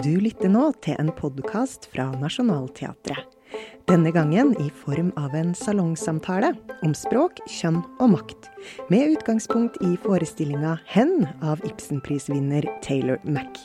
Du 0.00 0.14
lytter 0.16 0.48
nå 0.48 0.70
til 0.80 0.96
en 0.96 1.10
podkast 1.12 1.84
fra 1.92 2.06
Nationaltheatret. 2.16 3.26
Denne 3.90 4.08
gangen 4.14 4.54
i 4.62 4.70
form 4.72 5.10
av 5.20 5.34
en 5.36 5.50
salongsamtale 5.52 6.54
om 6.86 6.94
språk, 6.96 7.42
kjønn 7.50 7.82
og 8.00 8.14
makt. 8.14 8.46
Med 8.88 9.18
utgangspunkt 9.18 9.76
i 9.84 9.98
forestillinga 10.00 10.78
'Hen' 10.88 11.28
av 11.44 11.60
Ibsenprisvinner 11.68 12.64
Taylor 12.80 13.18
Mack. 13.24 13.60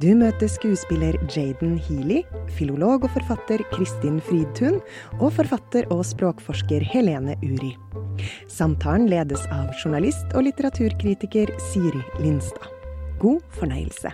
Du 0.00 0.10
møter 0.16 0.48
skuespiller 0.48 1.16
Jaden 1.28 1.78
Healy, 1.78 2.22
filolog 2.56 3.04
og 3.04 3.14
forfatter 3.16 3.64
Kristin 3.72 4.20
Fridtun 4.28 4.80
og 5.20 5.32
forfatter 5.38 5.88
og 5.92 6.04
språkforsker 6.08 6.84
Helene 6.92 7.36
Uri. 7.44 7.72
Samtalen 8.48 9.08
ledes 9.12 9.46
av 9.52 9.72
journalist 9.80 10.32
og 10.34 10.48
litteraturkritiker 10.48 11.52
Siri 11.70 12.04
Lindstad. 12.20 12.69
God 13.20 13.42
fornøyelse. 13.52 14.10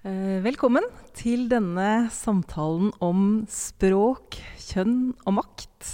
Eh, 0.00 0.38
velkommen 0.46 0.88
til 1.12 1.44
denne 1.52 2.08
samtalen 2.08 2.88
om 3.04 3.44
språk, 3.52 4.40
kjønn 4.64 5.12
og 5.26 5.38
makt. 5.42 5.92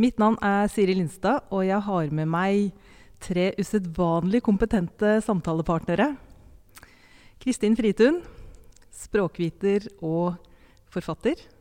Mitt 0.00 0.16
navn 0.16 0.40
er 0.40 0.72
Siri 0.72 0.96
Lindstad, 0.96 1.52
og 1.52 1.68
jeg 1.68 1.84
har 1.84 2.16
med 2.16 2.32
meg 2.32 2.72
tre 3.20 3.50
usedvanlig 3.60 4.40
kompetente 4.48 5.18
samtalepartnere. 5.28 6.14
Kristin 7.44 7.76
Fritun, 7.76 8.22
språkviter 8.88 9.92
og 10.00 10.40
forfatter. 10.88 11.59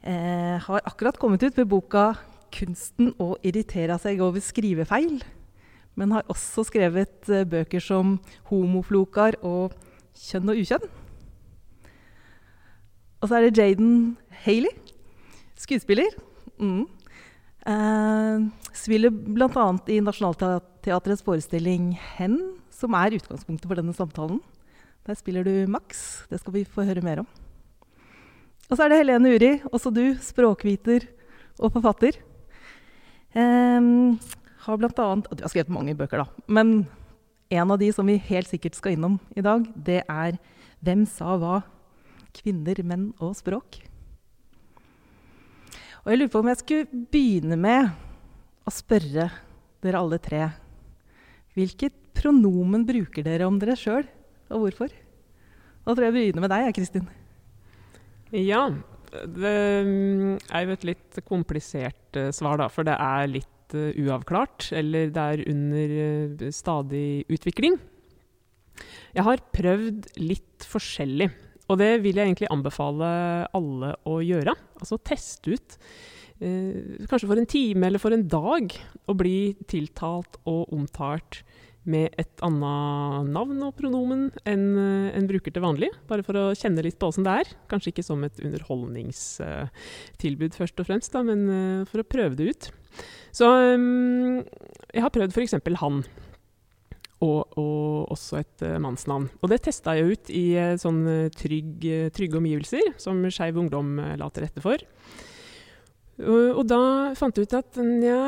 Eh, 0.00 0.56
har 0.64 0.80
akkurat 0.88 1.18
kommet 1.18 1.42
ut 1.42 1.56
med 1.56 1.68
boka 1.68 2.14
'Kunsten 2.50 3.12
å 3.20 3.36
irritere 3.44 3.98
seg 4.00 4.20
over 4.20 4.40
skrivefeil'. 4.40 5.20
Men 5.94 6.10
har 6.10 6.24
også 6.28 6.64
skrevet 6.64 7.28
eh, 7.28 7.44
bøker 7.44 7.80
som 7.80 8.18
'Homoflokar' 8.48 9.36
og 9.44 9.72
'Kjønn 10.16 10.48
og 10.48 10.56
ukjønn'. 10.56 10.88
Og 13.20 13.28
så 13.28 13.36
er 13.36 13.50
det 13.50 13.58
Jaden 13.58 14.16
Haley, 14.30 14.72
skuespiller. 15.54 16.08
Mm. 16.58 16.86
Eh, 17.66 18.48
spiller 18.72 19.10
bl.a. 19.10 19.66
i 19.86 20.00
Nationaltheatrets 20.00 21.22
forestilling 21.22 21.92
'Hen', 21.92 22.56
som 22.70 22.94
er 22.94 23.20
utgangspunktet 23.20 23.68
for 23.68 23.74
denne 23.74 23.92
samtalen. 23.92 24.40
Der 25.06 25.14
spiller 25.14 25.44
du 25.44 25.66
Max. 25.68 26.24
Det 26.30 26.40
skal 26.40 26.52
vi 26.52 26.64
få 26.64 26.84
høre 26.88 27.02
mer 27.02 27.20
om. 27.20 27.26
Og 28.70 28.78
så 28.78 28.84
er 28.84 28.92
det 28.92 29.00
Helene 29.00 29.32
Uri, 29.34 29.50
også 29.74 29.90
du, 29.90 30.04
språkviter 30.22 31.08
og 31.58 31.72
forfatter. 31.74 32.20
Um, 33.34 34.14
har 34.62 34.78
blant 34.78 35.02
annet, 35.02 35.26
Du 35.34 35.42
har 35.42 35.50
skrevet 35.50 35.72
mange 35.74 35.94
bøker, 35.98 36.22
da. 36.22 36.44
Men 36.46 36.86
en 37.50 37.70
av 37.74 37.80
de 37.80 37.90
som 37.90 38.06
vi 38.06 38.14
helt 38.30 38.46
sikkert 38.46 38.78
skal 38.78 38.94
innom 38.94 39.18
i 39.34 39.42
dag, 39.42 39.66
det 39.74 40.04
er 40.06 40.38
'Hvem 40.82 41.06
sa 41.06 41.36
hva? 41.36 41.62
Kvinner, 42.32 42.78
menn 42.84 43.12
og 43.18 43.34
språk'. 43.34 43.82
Og 46.04 46.12
jeg 46.12 46.18
lurer 46.18 46.32
på 46.32 46.38
om 46.38 46.48
jeg 46.48 46.56
skulle 46.56 47.06
begynne 47.10 47.58
med 47.58 47.90
å 48.64 48.70
spørre 48.70 49.30
dere 49.82 49.98
alle 49.98 50.18
tre 50.18 50.52
Hvilket 51.54 51.92
pronomen 52.14 52.86
bruker 52.86 53.24
dere 53.24 53.46
om 53.46 53.58
dere 53.58 53.74
sjøl, 53.74 54.06
og 54.48 54.60
hvorfor? 54.60 54.88
Da 55.84 55.94
tror 55.94 56.04
jeg 56.04 56.14
jeg 56.14 56.14
begynner 56.14 56.40
med 56.40 56.50
deg, 56.50 56.74
Kristin. 56.74 57.08
Ja. 58.36 58.68
Det 59.10 59.54
mm, 59.86 60.36
er 60.54 60.66
jo 60.66 60.74
et 60.76 60.86
litt 60.86 61.20
komplisert 61.26 62.18
uh, 62.18 62.30
svar, 62.34 62.60
da. 62.62 62.68
For 62.70 62.86
det 62.86 62.94
er 62.94 63.30
litt 63.30 63.74
uh, 63.74 63.90
uavklart. 64.04 64.70
Eller 64.76 65.10
det 65.14 65.26
er 65.34 65.44
under 65.50 66.52
stadig 66.54 67.24
utvikling. 67.32 67.78
Jeg 69.16 69.26
har 69.26 69.42
prøvd 69.54 70.12
litt 70.22 70.68
forskjellig. 70.68 71.30
Og 71.70 71.78
det 71.78 71.90
vil 72.02 72.18
jeg 72.18 72.30
egentlig 72.30 72.50
anbefale 72.50 73.10
alle 73.54 73.92
å 74.08 74.18
gjøre. 74.24 74.56
Altså 74.80 74.98
teste 75.06 75.54
ut. 75.54 75.76
kanskje 76.40 77.28
for 77.28 77.36
en 77.36 77.46
time 77.46 77.86
eller 77.86 78.00
for 78.00 78.16
en 78.16 78.24
dag 78.26 78.72
å 79.06 79.14
bli 79.14 79.52
tiltalt 79.68 80.38
og 80.48 80.72
omtalt 80.72 81.42
med 81.88 82.12
et 82.20 82.42
annet 82.44 83.30
navn 83.32 83.62
og 83.64 83.72
pronomen 83.78 84.26
enn 84.48 84.76
en 85.16 85.28
bruker 85.28 85.50
til 85.54 85.62
vanlig. 85.64 85.88
Bare 86.10 86.22
for 86.26 86.34
å 86.36 86.54
kjenne 86.56 86.82
litt 86.84 86.98
på 87.00 87.06
åssen 87.08 87.24
det 87.24 87.32
er. 87.42 87.46
Kanskje 87.70 87.90
ikke 87.94 88.04
som 88.04 88.24
et 88.26 88.40
underholdningstilbud 88.42 90.52
først 90.56 90.80
og 90.82 90.86
fremst, 90.90 91.12
da, 91.14 91.20
men 91.26 91.40
uh, 91.48 91.86
for 91.88 91.98
å 92.02 92.08
prøve 92.08 92.34
det 92.38 92.46
ut. 92.50 92.62
Så 93.32 93.46
um, 93.48 94.44
jeg 94.92 95.02
har 95.04 95.14
prøvd 95.14 95.32
f.eks. 95.32 95.54
han. 95.84 95.96
Og, 97.20 97.40
og, 97.60 98.10
også 98.12 98.34
et 98.40 98.58
uh, 98.64 98.80
mannsnavn. 98.80 99.26
Og 99.40 99.46
det 99.52 99.64
testa 99.66 99.94
jeg 99.96 100.10
ut 100.12 100.26
i 100.32 100.56
uh, 100.56 100.78
sånn 100.80 101.02
trygg, 101.36 101.78
trygge 102.16 102.38
omgivelser, 102.40 102.84
som 103.00 103.16
Skeiv 103.28 103.54
Ungdom 103.60 103.88
la 104.20 104.26
til 104.32 104.42
rette 104.46 104.60
for. 104.64 104.78
Og, 106.20 106.60
og 106.60 106.64
da 106.68 106.80
fant 107.16 107.36
jeg 107.36 107.44
ut 107.48 107.54
at 107.56 107.76
nja 107.80 108.20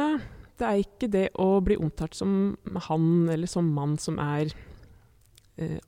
det 0.61 0.69
er 0.69 0.83
ikke 0.83 1.09
det 1.11 1.27
å 1.41 1.49
bli 1.65 1.79
omtalt 1.81 2.17
som 2.17 2.55
han 2.89 3.07
eller 3.33 3.51
som 3.51 3.71
mann 3.75 3.97
som 4.01 4.19
er 4.23 4.53
eh, 5.57 5.79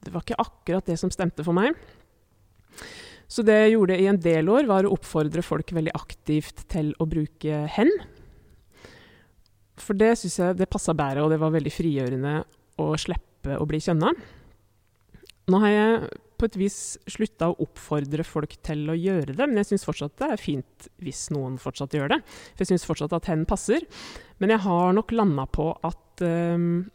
Det 0.00 0.12
var 0.12 0.24
ikke 0.24 0.40
akkurat 0.42 0.86
det 0.86 0.98
som 1.00 1.12
stemte 1.12 1.44
for 1.46 1.56
meg. 1.56 1.76
Så 3.30 3.44
det 3.46 3.54
jeg 3.54 3.74
gjorde 3.76 3.98
i 4.00 4.08
en 4.10 4.18
del 4.18 4.48
år, 4.50 4.66
var 4.66 4.86
å 4.86 4.94
oppfordre 4.96 5.42
folk 5.46 5.70
veldig 5.76 5.92
aktivt 5.94 6.64
til 6.72 6.90
å 6.98 7.06
bruke 7.06 7.66
'hen'. 7.70 7.92
For 9.80 9.94
det 9.94 10.16
syns 10.18 10.38
jeg 10.38 10.56
det 10.58 10.70
passa 10.70 10.92
bedre, 10.92 11.22
og 11.22 11.30
det 11.30 11.38
var 11.40 11.54
veldig 11.54 11.72
frigjørende 11.72 12.34
å 12.82 12.88
slippe 12.98 13.56
å 13.56 13.68
bli 13.68 13.78
kjønna. 13.80 14.10
Nå 15.50 15.60
har 15.62 15.70
jeg 15.70 16.10
på 16.40 16.48
et 16.48 16.56
vis 16.58 16.76
slutta 17.10 17.50
å 17.50 17.58
oppfordre 17.66 18.24
folk 18.26 18.56
til 18.64 18.86
å 18.88 18.96
gjøre 18.96 19.34
det, 19.34 19.46
men 19.46 19.60
jeg 19.60 19.72
syns 19.72 19.86
fortsatt 19.88 20.16
det 20.20 20.30
er 20.32 20.40
fint 20.40 20.88
hvis 21.04 21.26
noen 21.34 21.58
fortsatt 21.60 21.96
gjør 21.96 22.14
det. 22.14 22.20
For 22.54 22.64
jeg 22.64 22.72
syns 22.72 22.86
fortsatt 22.88 23.16
at 23.18 23.28
hen 23.30 23.44
passer. 23.48 23.84
Men 24.40 24.54
jeg 24.54 24.64
har 24.64 24.94
nok 24.96 25.12
landa 25.16 25.44
på 25.52 25.68
at 25.86 26.24
um, 26.24 26.86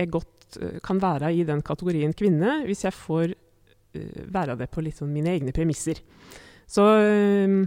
jeg 0.00 0.10
godt 0.10 0.58
uh, 0.58 0.80
kan 0.84 1.02
være 1.02 1.30
i 1.36 1.46
den 1.46 1.62
kategorien 1.66 2.14
kvinne 2.16 2.60
hvis 2.66 2.84
jeg 2.88 2.96
får 2.96 3.36
uh, 3.36 4.20
være 4.34 4.58
det 4.60 4.70
på 4.74 4.82
litt 4.84 4.98
sånn 4.98 5.14
mine 5.14 5.36
egne 5.36 5.54
premisser. 5.54 6.02
Så 6.70 6.82
um, 6.82 7.62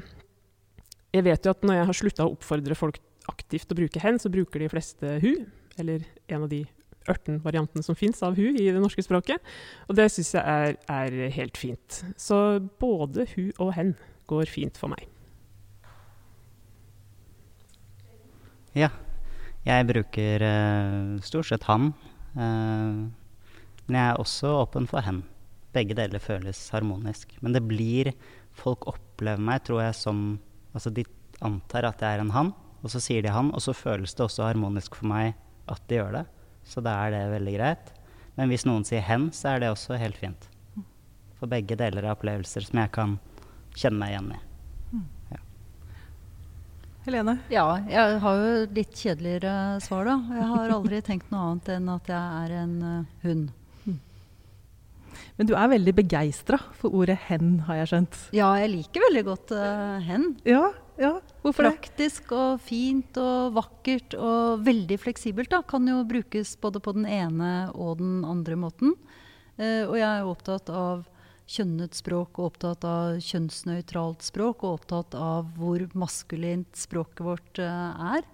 jeg 1.14 1.28
vet 1.28 1.46
jo 1.46 1.56
at 1.56 1.64
når 1.64 1.80
jeg 1.80 1.90
har 1.90 2.00
slutta 2.02 2.28
å 2.28 2.36
oppfordre 2.36 2.78
folk 2.78 3.00
aktivt 3.32 3.72
å 3.72 3.78
bruke 3.78 4.02
hen, 4.04 4.20
så 4.20 4.32
bruker 4.32 4.60
de 4.60 4.72
fleste 4.72 5.18
hun, 5.24 5.46
eller 5.80 6.04
en 6.28 6.44
av 6.44 6.50
de 6.52 6.66
ørten-variantene 7.09 7.86
som 7.86 7.97
fins 7.97 8.22
av 8.25 8.38
hu 8.38 8.46
i 8.52 8.69
det 8.69 8.81
norske 8.81 9.03
språket. 9.06 9.41
Og 9.88 9.97
det 10.00 10.09
syns 10.14 10.34
jeg 10.36 10.44
er, 10.44 10.78
er, 10.91 11.18
helt 11.36 11.59
fint. 11.59 12.03
Så 12.18 12.38
både 12.81 13.28
hu 13.36 13.52
og 13.58 13.74
hen 13.78 13.96
går 14.31 14.50
fint 14.52 14.80
for 14.80 14.94
meg. 14.94 15.08
Ja. 18.78 18.90
Jeg 19.63 19.88
bruker 19.88 20.44
uh, 20.44 21.19
stort 21.24 21.47
sett 21.47 21.68
han. 21.69 21.94
Uh, 22.36 23.08
men 23.88 24.00
jeg 24.00 24.08
er 24.09 24.19
også 24.19 24.58
åpen 24.63 24.90
for 24.92 25.06
hen. 25.06 25.22
Begge 25.74 25.96
deler 25.97 26.22
føles 26.22 26.59
harmonisk. 26.74 27.38
Men 27.42 27.56
det 27.56 27.66
blir 27.68 28.13
Folk 28.53 28.84
opplever 28.86 29.42
meg, 29.42 29.63
tror 29.66 29.80
jeg, 29.81 29.96
som 29.97 30.18
Altså, 30.74 30.92
de 30.94 31.03
antar 31.46 31.86
at 31.86 32.02
jeg 32.02 32.18
er 32.18 32.22
en 32.24 32.34
han, 32.34 32.47
og 32.81 32.90
så 32.90 32.97
sier 33.03 33.22
de 33.22 33.30
han, 33.30 33.52
og 33.53 33.62
så 33.62 33.75
føles 33.78 34.16
det 34.18 34.24
også 34.25 34.47
harmonisk 34.47 34.96
for 34.97 35.06
meg 35.06 35.36
at 35.69 35.84
de 35.90 36.00
gjør 36.00 36.16
det. 36.18 36.24
Så 36.68 36.84
da 36.84 36.96
er 37.06 37.13
det 37.13 37.24
veldig 37.34 37.53
greit. 37.57 37.94
Men 38.38 38.50
hvis 38.50 38.65
noen 38.65 38.86
sier 38.88 39.04
'hen', 39.06 39.31
så 39.31 39.54
er 39.54 39.60
det 39.60 39.69
også 39.74 40.00
helt 40.00 40.18
fint. 40.18 40.50
For 41.38 41.51
begge 41.51 41.75
deler 41.75 42.06
er 42.06 42.15
opplevelser 42.15 42.65
som 42.65 42.80
jeg 42.80 42.92
kan 42.95 43.18
kjenne 43.75 44.00
meg 44.00 44.13
igjen 44.13 44.30
i. 44.33 44.39
Ja. 45.33 45.42
Helene? 47.06 47.39
Ja, 47.51 47.65
jeg 47.89 48.19
har 48.24 48.38
jo 48.39 48.54
litt 48.74 48.95
kjedeligere 48.95 49.81
svar, 49.83 50.07
da. 50.07 50.15
Jeg 50.38 50.48
har 50.54 50.77
aldri 50.77 51.01
tenkt 51.10 51.33
noe 51.33 51.50
annet 51.51 51.74
enn 51.75 51.89
at 51.89 52.07
jeg 52.07 52.45
er 52.45 52.56
en 52.63 52.77
uh, 52.81 53.12
hund. 53.25 53.51
Men 55.38 55.50
du 55.50 55.56
er 55.57 55.69
veldig 55.69 55.94
begeistra 55.98 56.59
for 56.77 56.94
ordet 56.94 57.18
'hen', 57.27 57.66
har 57.68 57.81
jeg 57.81 57.92
skjønt? 57.92 58.18
Ja, 58.38 58.54
jeg 58.62 58.69
liker 58.69 59.06
veldig 59.09 59.25
godt 59.25 59.54
uh, 59.57 60.00
'hen'. 60.06 60.30
Ja, 60.45 60.71
ja. 61.00 61.13
Hvorfor 61.44 61.69
Praktisk 61.69 62.30
det? 62.30 62.38
og 62.38 62.62
fint 62.63 63.18
og 63.22 63.56
vakkert 63.57 64.16
og 64.18 64.63
veldig 64.66 65.00
fleksibelt. 65.01 65.51
Da. 65.54 65.63
Kan 65.66 65.88
jo 65.90 66.04
brukes 66.07 66.56
både 66.62 66.81
på 66.84 66.94
den 66.95 67.07
ene 67.10 67.72
og 67.74 68.00
den 68.01 68.22
andre 68.28 68.57
måten. 68.60 68.95
Eh, 69.57 69.84
og 69.86 69.98
jeg 70.00 70.10
er 70.10 70.30
opptatt 70.30 70.69
av 70.74 71.04
kjønnet 71.50 71.98
språk 71.98 72.40
og 72.40 72.54
opptatt 72.54 72.86
av 72.88 73.19
kjønnsnøytralt 73.22 74.24
språk 74.24 74.63
og 74.63 74.80
opptatt 74.80 75.18
av 75.19 75.51
hvor 75.57 75.84
maskulint 75.98 76.72
språket 76.78 77.25
vårt 77.25 77.62
eh, 77.62 78.18
er. 78.18 78.28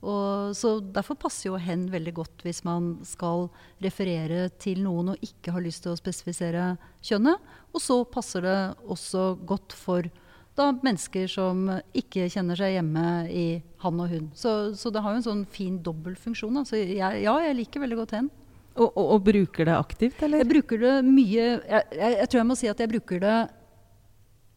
Og, 0.00 0.56
så 0.56 0.78
Derfor 0.80 1.18
passer 1.20 1.50
jo 1.50 1.58
hen 1.60 1.84
veldig 1.92 2.14
godt 2.16 2.44
hvis 2.46 2.62
man 2.64 2.94
skal 3.04 3.48
referere 3.84 4.46
til 4.60 4.80
noen 4.84 5.12
og 5.12 5.24
ikke 5.24 5.52
har 5.52 5.64
lyst 5.64 5.84
til 5.84 5.92
å 5.92 6.00
spesifisere 6.00 6.72
kjønnet. 7.04 7.40
Og 7.74 7.84
så 7.84 8.00
passer 8.08 8.46
det 8.46 8.58
også 8.88 9.34
godt 9.48 9.76
for 9.76 10.08
da, 10.58 10.70
mennesker 10.82 11.30
som 11.30 11.68
ikke 11.96 12.26
kjenner 12.32 12.58
seg 12.58 12.74
hjemme 12.74 13.04
i 13.30 13.46
han 13.82 14.02
og 14.02 14.10
hun. 14.12 14.28
Så, 14.36 14.74
så 14.76 14.92
det 14.92 15.02
har 15.04 15.14
jo 15.14 15.20
en 15.20 15.28
sånn 15.28 15.46
fin 15.48 15.78
dobbeltfunksjon. 15.84 16.58
Altså, 16.62 16.80
jeg, 16.80 17.22
ja, 17.24 17.36
jeg 17.46 17.56
liker 17.62 17.84
veldig 17.84 18.00
godt 18.02 18.16
hen. 18.18 18.28
Og, 18.76 18.88
og, 18.88 19.06
og, 19.16 19.22
bruker 19.26 19.66
det 19.66 19.76
aktivt, 19.76 20.20
eller? 20.22 20.42
Jeg 20.42 20.50
bruker 20.52 20.78
det 20.78 20.92
mye 21.02 21.40
jeg, 21.42 21.64
jeg, 21.66 22.12
jeg, 22.14 22.28
tror 22.30 22.38
jeg 22.38 22.48
må 22.48 22.56
si 22.56 22.68
at 22.70 22.78
jeg 22.80 22.90
bruker 22.92 23.22
det 23.22 23.38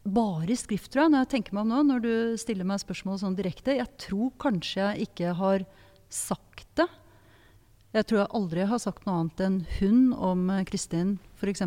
bare 0.04 0.52
i 0.54 0.60
skrift, 0.60 0.92
tror 0.92 1.06
jeg, 1.06 1.14
når 1.14 1.24
jeg 1.24 1.32
tenker 1.32 1.56
meg 1.56 1.64
om 1.64 1.72
nå, 1.72 1.80
når 1.88 2.04
du 2.04 2.14
stiller 2.40 2.68
meg 2.68 2.82
spørsmål 2.84 3.22
sånn 3.22 3.38
direkte. 3.38 3.78
Jeg 3.78 3.90
tror 4.04 4.34
kanskje 4.42 4.84
jeg 4.84 5.08
ikke 5.08 5.34
har 5.40 5.64
sagt 6.14 6.68
det. 6.78 6.90
Jeg 7.94 8.10
tror 8.10 8.24
jeg 8.24 8.34
aldri 8.40 8.66
har 8.68 8.82
sagt 8.82 9.06
noe 9.08 9.22
annet 9.22 9.44
enn 9.46 9.60
hun 9.80 10.00
om 10.18 10.48
Kristin, 10.68 11.18
f.eks. 11.40 11.64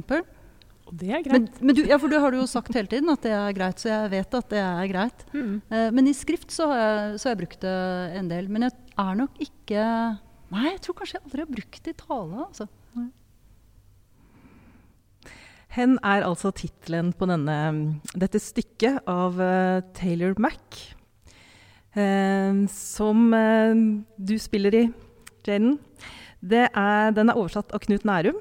Og 0.87 0.95
det 1.01 1.11
er 1.11 1.25
greit. 1.25 1.35
Men, 1.35 1.49
men 1.67 1.77
du, 1.79 1.83
ja, 1.89 1.99
for 1.99 2.13
du 2.13 2.19
har 2.23 2.35
jo 2.37 2.45
sagt 2.51 2.77
hele 2.77 2.91
tiden 2.91 3.11
at 3.11 3.25
det 3.27 3.33
er 3.35 3.57
greit, 3.57 3.83
så 3.83 3.91
jeg 3.91 4.13
vet 4.13 4.39
at 4.39 4.53
det 4.53 4.63
er 4.63 4.91
greit. 4.93 5.27
Mm. 5.35 5.57
Uh, 5.73 5.89
men 5.97 6.11
i 6.11 6.15
skrift 6.15 6.55
så 6.55 6.71
har, 6.71 6.83
jeg, 6.83 7.19
så 7.19 7.29
har, 7.29 7.35
jeg, 7.35 7.43
brukt 7.43 7.67
det 7.67 7.77
en 8.21 8.31
del. 8.31 8.51
Men 8.53 8.69
jeg 8.69 8.77
er 9.07 9.21
nok 9.25 9.43
ikke 9.43 9.83
Nei, 10.47 10.69
jeg 10.69 10.79
tror 10.85 10.95
kanskje 11.01 11.17
jeg 11.17 11.25
aldri 11.27 11.43
har 11.43 11.49
brukt 11.51 11.79
det 11.83 11.91
i 11.91 11.99
tale. 11.99 12.45
altså. 12.45 12.69
Hen 15.77 15.97
er 16.07 16.25
altså 16.25 16.53
tittelen 16.57 17.11
på 17.13 17.27
denne, 17.29 17.57
dette 18.17 18.41
stykket 18.41 19.03
av 19.11 19.37
uh, 19.43 19.83
Taylor 19.97 20.39
Mack. 20.41 20.79
Uh, 21.97 22.63
som 22.71 23.27
uh, 23.35 23.75
du 24.17 24.37
spiller 24.41 24.79
i, 24.79 24.85
Jaden. 25.47 25.77
Den 26.47 26.71
er 26.79 27.37
oversatt 27.37 27.75
av 27.75 27.83
Knut 27.85 28.07
Nærum. 28.07 28.39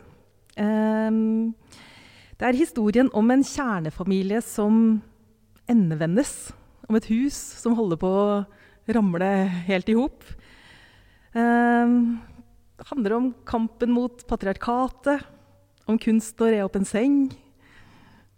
Det 2.36 2.48
er 2.48 2.58
historien 2.60 3.10
om 3.16 3.32
en 3.32 3.44
kjernefamilie 3.46 4.42
som 4.44 5.00
endevendes. 5.72 6.52
Om 6.90 6.98
et 7.00 7.08
hus 7.10 7.36
som 7.36 7.78
holder 7.78 8.00
på 8.02 8.10
å 8.10 8.26
ramle 8.96 9.30
helt 9.68 9.90
i 9.90 9.96
hop. 9.98 10.24
det 11.34 12.90
handler 12.92 13.14
om 13.16 13.32
kampen 13.48 13.92
mot 13.96 14.28
patriarkatet 14.28 15.24
om 15.86 15.98
kunst 16.02 16.42
å 16.42 16.50
re 16.50 16.62
opp 16.66 16.76
en 16.80 16.88
seng, 16.88 17.18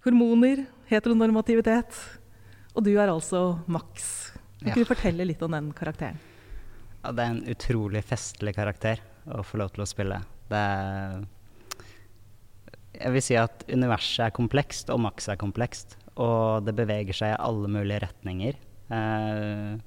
hormoner, 0.06 0.66
heteronormativitet. 0.92 1.96
Og 2.76 2.84
du 2.86 2.94
er 2.96 3.10
altså 3.10 3.60
Max. 3.66 4.34
Kan 4.62 4.74
ja. 4.74 4.78
du 4.78 4.88
fortelle 4.88 5.26
litt 5.28 5.42
om 5.46 5.54
den 5.56 5.72
karakteren? 5.76 6.20
Ja, 7.04 7.14
det 7.16 7.24
er 7.24 7.34
en 7.34 7.44
utrolig 7.50 8.04
festlig 8.06 8.54
karakter 8.58 9.02
å 9.32 9.44
få 9.46 9.62
lov 9.62 9.74
til 9.76 9.86
å 9.86 9.90
spille. 9.90 10.20
Det 10.52 10.60
er 10.60 11.24
Jeg 12.98 13.14
vil 13.14 13.24
si 13.24 13.38
at 13.38 13.66
universet 13.70 14.28
er 14.28 14.36
komplekst, 14.36 14.90
og 14.94 15.02
Max 15.06 15.30
er 15.30 15.40
komplekst. 15.40 15.98
Og 16.18 16.66
det 16.66 16.74
beveger 16.78 17.14
seg 17.14 17.36
i 17.36 17.42
alle 17.42 17.70
mulige 17.70 18.02
retninger. 18.08 18.58
Eh, 18.94 19.78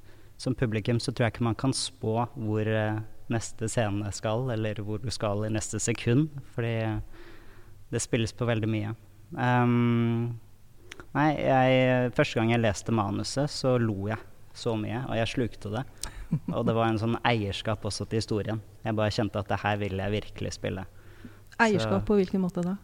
som 0.41 0.57
publikum 0.57 1.01
så 1.03 1.13
tror 1.13 1.27
jeg 1.27 1.35
ikke 1.35 1.49
man 1.49 1.59
kan 1.59 1.75
spå 1.77 2.15
hvor 2.37 2.69
eh, 2.71 3.01
neste 3.33 3.69
scene 3.71 4.13
skal, 4.15 4.47
eller 4.55 4.81
hvor 4.85 5.03
du 5.03 5.11
skal 5.13 5.45
i 5.47 5.53
neste 5.53 5.81
sekund. 5.83 6.31
Fordi 6.55 6.77
det 7.91 8.03
spilles 8.03 8.35
på 8.37 8.47
veldig 8.47 8.71
mye. 8.71 8.95
Um, 9.35 10.39
nei, 11.15 11.29
jeg, 11.39 12.13
første 12.17 12.39
gang 12.39 12.55
jeg 12.55 12.63
leste 12.63 12.95
manuset, 12.95 13.51
så 13.51 13.77
lo 13.83 14.09
jeg 14.11 14.19
så 14.55 14.75
mye, 14.79 15.05
og 15.07 15.19
jeg 15.19 15.31
slukte 15.35 15.73
det. 15.75 15.85
Og 16.55 16.63
det 16.67 16.75
var 16.77 16.91
en 16.91 17.01
sånn 17.01 17.19
eierskap 17.27 17.85
også 17.87 18.07
til 18.07 18.23
historien. 18.23 18.63
Jeg 18.85 18.97
bare 18.99 19.15
kjente 19.15 19.43
at 19.43 19.51
det 19.51 19.61
her 19.65 19.79
vil 19.83 19.99
jeg 19.99 20.15
virkelig 20.15 20.55
spille. 20.55 20.87
Eierskap 21.61 22.01
så, 22.01 22.07
på 22.07 22.19
hvilken 22.21 22.43
måte 22.43 22.63
da? 22.65 22.77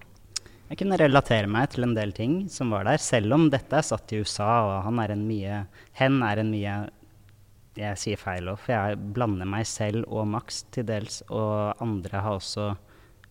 Jeg 0.67 0.81
kunne 0.81 0.99
relatere 0.99 1.47
meg 1.47 1.69
til 1.71 1.87
en 1.87 1.95
del 1.95 2.11
ting 2.15 2.39
som 2.51 2.73
var 2.75 2.89
der, 2.89 2.99
selv 2.99 3.37
om 3.37 3.47
dette 3.53 3.79
er 3.79 3.87
satt 3.87 4.11
i 4.11 4.19
USA, 4.19 4.51
og 4.67 4.79
han 4.89 4.99
er 5.03 5.15
en 5.15 5.27
mye 5.29 5.61
Hen 5.99 6.19
er 6.27 6.43
en 6.43 6.51
mye 6.51 6.75
Jeg 7.79 8.01
sier 8.01 8.19
feil 8.19 8.51
òg, 8.51 8.59
for 8.65 8.75
jeg 8.75 8.99
blander 9.15 9.47
meg 9.47 9.67
selv 9.69 10.09
og 10.09 10.27
Max 10.33 10.65
til 10.75 10.89
dels, 10.89 11.21
og 11.29 11.77
andre 11.85 12.25
har 12.25 12.41
også 12.41 12.73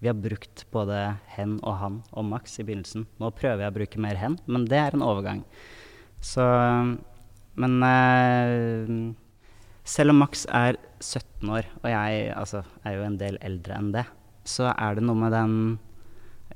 vi 0.03 0.09
har 0.11 0.17
brukt 0.19 0.65
både 0.75 0.97
hen 1.33 1.55
og 1.63 1.77
han 1.79 1.95
og 2.11 2.27
Max 2.27 2.59
i 2.59 2.65
begynnelsen. 2.67 3.07
Nå 3.17 3.31
prøver 3.33 3.63
jeg 3.63 3.71
å 3.71 3.75
bruke 3.77 4.01
mer 4.03 4.19
hen, 4.19 4.35
men 4.45 4.67
det 4.69 4.77
er 4.77 4.93
en 4.93 5.05
overgang. 5.05 5.39
Så 6.21 6.43
Men 7.55 7.79
uh, 7.79 9.15
selv 9.87 10.11
om 10.11 10.19
Max 10.19 10.43
er 10.51 10.75
17 10.99 11.49
år, 11.49 11.67
og 11.81 11.89
jeg 11.89 12.33
altså, 12.35 12.63
er 12.83 12.97
jo 12.97 13.05
en 13.07 13.17
del 13.17 13.39
eldre 13.41 13.77
enn 13.79 13.93
det, 13.95 14.03
så 14.45 14.73
er 14.73 14.97
det 14.97 15.05
noe 15.07 15.17
med 15.17 15.31
den 15.33 15.55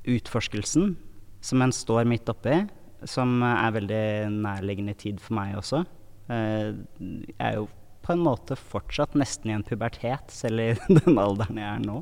utforskelsen 0.08 0.94
som 1.40 1.62
en 1.64 1.72
står 1.72 2.08
midt 2.08 2.28
oppi, 2.30 2.62
som 3.08 3.40
er 3.44 3.76
veldig 3.76 4.04
nærliggende 4.34 4.94
tid 4.98 5.20
for 5.22 5.38
meg 5.38 5.56
også. 5.60 5.84
Jeg 6.30 7.36
er 7.40 7.56
jo 7.56 7.68
på 8.04 8.14
en 8.14 8.24
måte 8.24 8.56
fortsatt 8.56 9.16
nesten 9.18 9.50
i 9.50 9.56
en 9.56 9.64
pubertet, 9.66 10.32
selv 10.32 10.62
i 10.62 10.68
den 11.00 11.18
alderen 11.20 11.60
jeg 11.60 11.70
er 11.70 11.82
nå. 11.84 12.00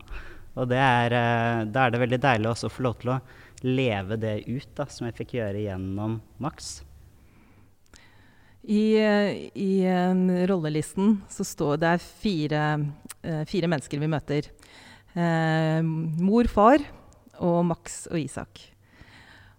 Og 0.59 0.75
er, 0.75 1.15
eh, 1.15 1.65
da 1.71 1.85
er 1.85 1.95
det 1.95 2.03
veldig 2.03 2.19
deilig 2.23 2.51
også 2.51 2.67
å 2.67 2.75
få 2.75 2.85
lov 2.89 2.99
til 2.99 3.13
å 3.15 3.21
leve 3.63 4.19
det 4.19 4.37
ut, 4.49 4.69
da, 4.79 4.89
som 4.91 5.07
jeg 5.07 5.17
fikk 5.19 5.37
gjøre 5.39 5.65
gjennom 5.67 6.19
Max. 6.43 6.81
I, 8.69 8.99
i 9.55 9.73
um, 9.87 10.27
rollelisten 10.51 11.21
så 11.31 11.47
står 11.47 11.79
det 11.81 11.95
fire, 12.03 12.65
fire 13.49 13.71
mennesker 13.71 14.03
vi 14.03 14.11
møter. 14.11 14.51
Eh, 15.15 15.81
mor, 15.83 16.51
far 16.53 16.83
og 17.45 17.63
Max 17.69 18.05
og 18.11 18.19
Isak. 18.21 18.61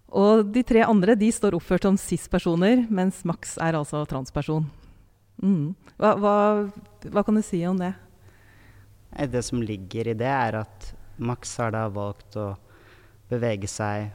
Og 0.10 0.48
de 0.54 0.64
tre 0.66 0.82
andre 0.88 1.16
de 1.20 1.30
står 1.34 1.58
oppført 1.58 1.86
som 1.86 1.98
cis-personer, 2.00 2.88
mens 2.90 3.22
Max 3.30 3.58
er 3.62 3.78
altså 3.78 4.02
transperson. 4.10 4.66
Mm. 5.44 5.76
Hva, 6.00 6.16
hva, 6.20 6.36
hva 7.06 7.24
kan 7.26 7.38
du 7.38 7.44
si 7.46 7.62
om 7.70 7.78
det? 7.80 7.94
Det 9.30 9.44
som 9.46 9.62
ligger 9.62 10.10
i 10.10 10.18
det, 10.18 10.30
er 10.30 10.62
at 10.64 10.90
Max 11.20 11.56
har 11.62 11.74
da 11.76 11.86
valgt 11.94 12.38
å 12.40 12.54
bevege 13.30 13.70
seg 13.70 14.10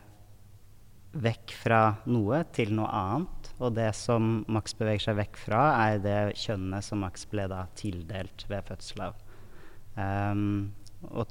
vekk 1.14 1.54
fra 1.54 1.80
noe 2.10 2.42
til 2.54 2.72
noe 2.74 2.90
annet. 2.90 3.50
Og 3.62 3.74
det 3.76 3.90
som 3.96 4.42
Max 4.50 4.74
beveger 4.78 5.08
seg 5.08 5.18
vekk 5.20 5.38
fra, 5.38 5.62
er 5.86 6.02
det 6.02 6.18
kjønnet 6.42 6.86
som 6.86 7.04
Max 7.04 7.26
ble 7.30 7.46
da 7.50 7.64
tildelt 7.78 8.46
ved 8.50 8.66
fødsel 8.66 9.06
av. 9.08 9.20
Um, 9.94 10.74
og 11.12 11.30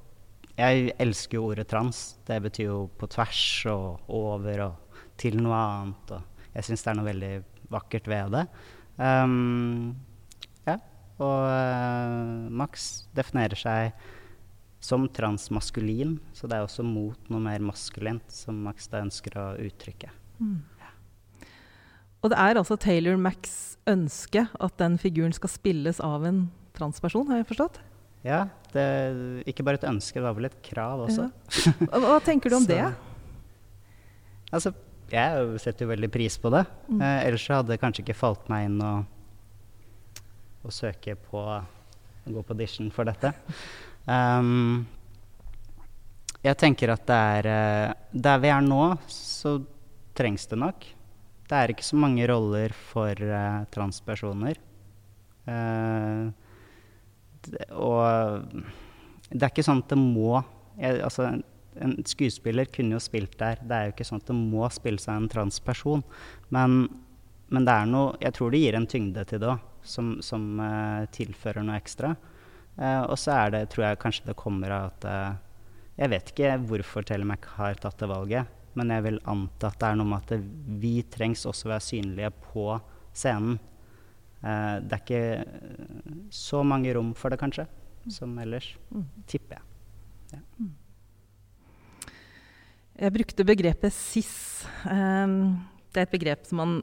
jeg 0.58 0.94
elsker 1.02 1.40
jo 1.40 1.50
ordet 1.50 1.68
trans. 1.72 2.04
Det 2.28 2.40
betyr 2.46 2.70
jo 2.70 2.80
på 3.00 3.10
tvers 3.10 3.44
og 3.74 4.10
over 4.14 4.66
og 4.68 5.00
til 5.19 5.40
noe 5.42 5.57
annet. 5.57 6.16
Og 6.18 6.50
jeg 6.54 6.69
syns 6.69 6.86
det 6.86 6.92
er 6.92 7.00
noe 7.00 7.10
veldig 7.10 7.36
vakkert 7.74 8.10
ved 8.12 8.36
det. 8.38 8.48
Um, 8.98 9.94
og 11.22 11.45
uh, 11.45 12.50
Max 12.50 13.06
definerer 13.16 13.60
seg 13.60 14.06
som 14.83 15.06
transmaskulin, 15.16 16.18
så 16.36 16.50
det 16.50 16.57
er 16.57 16.66
også 16.66 16.83
mot 16.83 17.30
noe 17.31 17.44
mer 17.44 17.64
maskulint 17.64 18.26
som 18.33 18.57
Max 18.66 18.90
da 18.92 19.04
ønsker 19.04 19.38
å 19.40 19.45
uttrykke. 19.64 20.10
Mm. 20.44 20.57
Ja. 20.81 20.92
Og 22.24 22.33
det 22.33 22.40
er 22.42 22.60
altså 22.60 22.76
Taylor 22.80 23.19
Max 23.19 23.78
ønske 23.88 24.48
at 24.52 24.76
den 24.81 24.98
figuren 25.00 25.36
skal 25.36 25.54
spilles 25.54 26.02
av 26.04 26.28
en 26.28 26.45
transperson, 26.76 27.30
har 27.30 27.44
jeg 27.44 27.52
forstått? 27.54 27.80
Ja, 28.23 28.45
det 28.71 28.85
ikke 29.51 29.65
bare 29.68 29.81
et 29.81 29.87
ønske, 29.89 30.19
det 30.19 30.25
var 30.25 30.37
vel 30.37 30.47
et 30.47 30.61
krav 30.65 31.06
også. 31.06 31.27
Ja. 31.27 31.73
Hva 31.92 32.19
tenker 32.23 32.53
du 32.53 32.57
om 32.61 32.68
det? 32.71 32.83
Altså, 34.53 34.71
jeg 35.11 35.59
setter 35.61 35.85
jo 35.85 35.92
veldig 35.92 36.09
pris 36.13 36.37
på 36.39 36.51
det. 36.53 36.63
Mm. 36.87 37.01
Eh, 37.01 37.19
ellers 37.27 37.45
så 37.45 37.59
hadde 37.59 37.73
det 37.73 37.81
kanskje 37.81 38.06
ikke 38.06 38.18
falt 38.18 38.47
meg 38.51 38.69
inn 38.69 38.80
å 38.81 38.94
å 40.63 40.71
søke 40.71 41.15
på 41.19 41.39
å 41.44 41.61
gå 42.31 42.44
på 42.44 42.56
audition 42.56 42.92
for 42.94 43.09
dette. 43.09 43.33
Um, 44.03 44.81
jeg 46.44 46.57
tenker 46.59 46.92
at 46.92 47.06
det 47.07 47.15
er 47.15 47.45
uh, 47.47 47.92
Der 48.11 48.42
vi 48.44 48.49
er 48.51 48.65
nå, 48.65 48.97
så 49.07 49.53
trengs 50.11 50.44
det 50.51 50.57
nok. 50.59 50.83
Det 51.47 51.56
er 51.56 51.71
ikke 51.71 51.85
så 51.87 52.01
mange 52.03 52.27
roller 52.27 52.75
for 52.89 53.15
uh, 53.15 53.63
transpersoner. 53.71 54.59
Uh, 55.47 56.35
og 57.71 58.54
det 59.30 59.42
er 59.42 59.52
ikke 59.52 59.66
sånn 59.66 59.81
at 59.83 59.92
det 59.92 60.00
må 60.00 60.38
jeg, 60.78 61.00
altså, 61.06 61.28
en, 61.81 61.95
skuespiller 62.07 62.69
kunne 62.73 62.97
jo 62.97 63.02
spilt 63.02 63.38
der. 63.40 63.62
Det 63.62 63.76
er 63.76 63.88
jo 63.88 63.95
ikke 63.95 64.07
sånn 64.07 64.21
at 64.21 64.30
det 64.30 64.38
må 64.38 64.68
spille 64.73 65.02
seg 65.02 65.18
en 65.18 65.30
transperson. 65.31 66.04
Men, 66.54 66.85
men 67.54 67.68
det 67.68 67.76
er 67.76 67.90
noe 67.90 68.18
Jeg 68.21 68.38
tror 68.38 68.54
det 68.54 68.62
gir 68.64 68.78
en 68.78 68.90
tyngde 68.90 69.26
til 69.30 69.42
det 69.44 69.52
òg 69.54 69.69
som, 69.83 70.16
som 70.23 70.62
uh, 70.64 71.04
tilfører 71.14 71.66
noe 71.66 71.80
ekstra. 71.80 72.14
Uh, 72.78 73.04
og 73.04 73.18
så 73.19 73.35
er 73.35 73.54
det, 73.54 73.66
tror 73.73 73.90
jeg 73.90 74.02
kanskje 74.02 74.30
det 74.30 74.40
kommer 74.40 74.73
av 74.73 74.92
at 74.94 75.07
uh, 75.09 75.66
Jeg 76.00 76.14
vet 76.14 76.31
ikke 76.31 76.56
hvorfor 76.69 77.06
Telemark 77.06 77.45
har 77.57 77.78
tatt 77.81 78.00
det 78.02 78.09
valget, 78.09 78.50
men 78.73 78.90
jeg 78.90 79.06
vil 79.06 79.19
anta 79.30 79.69
at 79.69 79.81
det 79.81 79.90
er 79.90 80.00
noe 80.00 80.09
med 80.09 80.23
at 80.23 80.47
vi 80.81 80.95
trengs 81.14 81.45
også 81.45 81.68
å 81.68 81.73
være 81.76 81.85
synlige 81.85 82.31
på 82.47 82.71
scenen. 83.14 83.59
Eh, 84.44 84.78
det 84.83 84.97
er 84.97 85.04
ikke 85.04 86.31
så 86.33 86.64
mange 86.68 86.92
rom 86.95 87.14
for 87.16 87.31
det, 87.31 87.40
kanskje, 87.40 87.68
som 88.12 88.35
ellers. 88.44 88.73
Mm. 88.92 89.06
Tipper 89.28 89.59
jeg. 89.59 89.69
Jeg 92.94 93.14
brukte 93.16 93.45
begrepet 93.47 93.94
cis. 93.95 94.33
Um, 94.85 95.56
det 95.94 96.02
er 96.02 96.06
et 96.07 96.14
begrep 96.14 96.45
som 96.45 96.59
man 96.62 96.76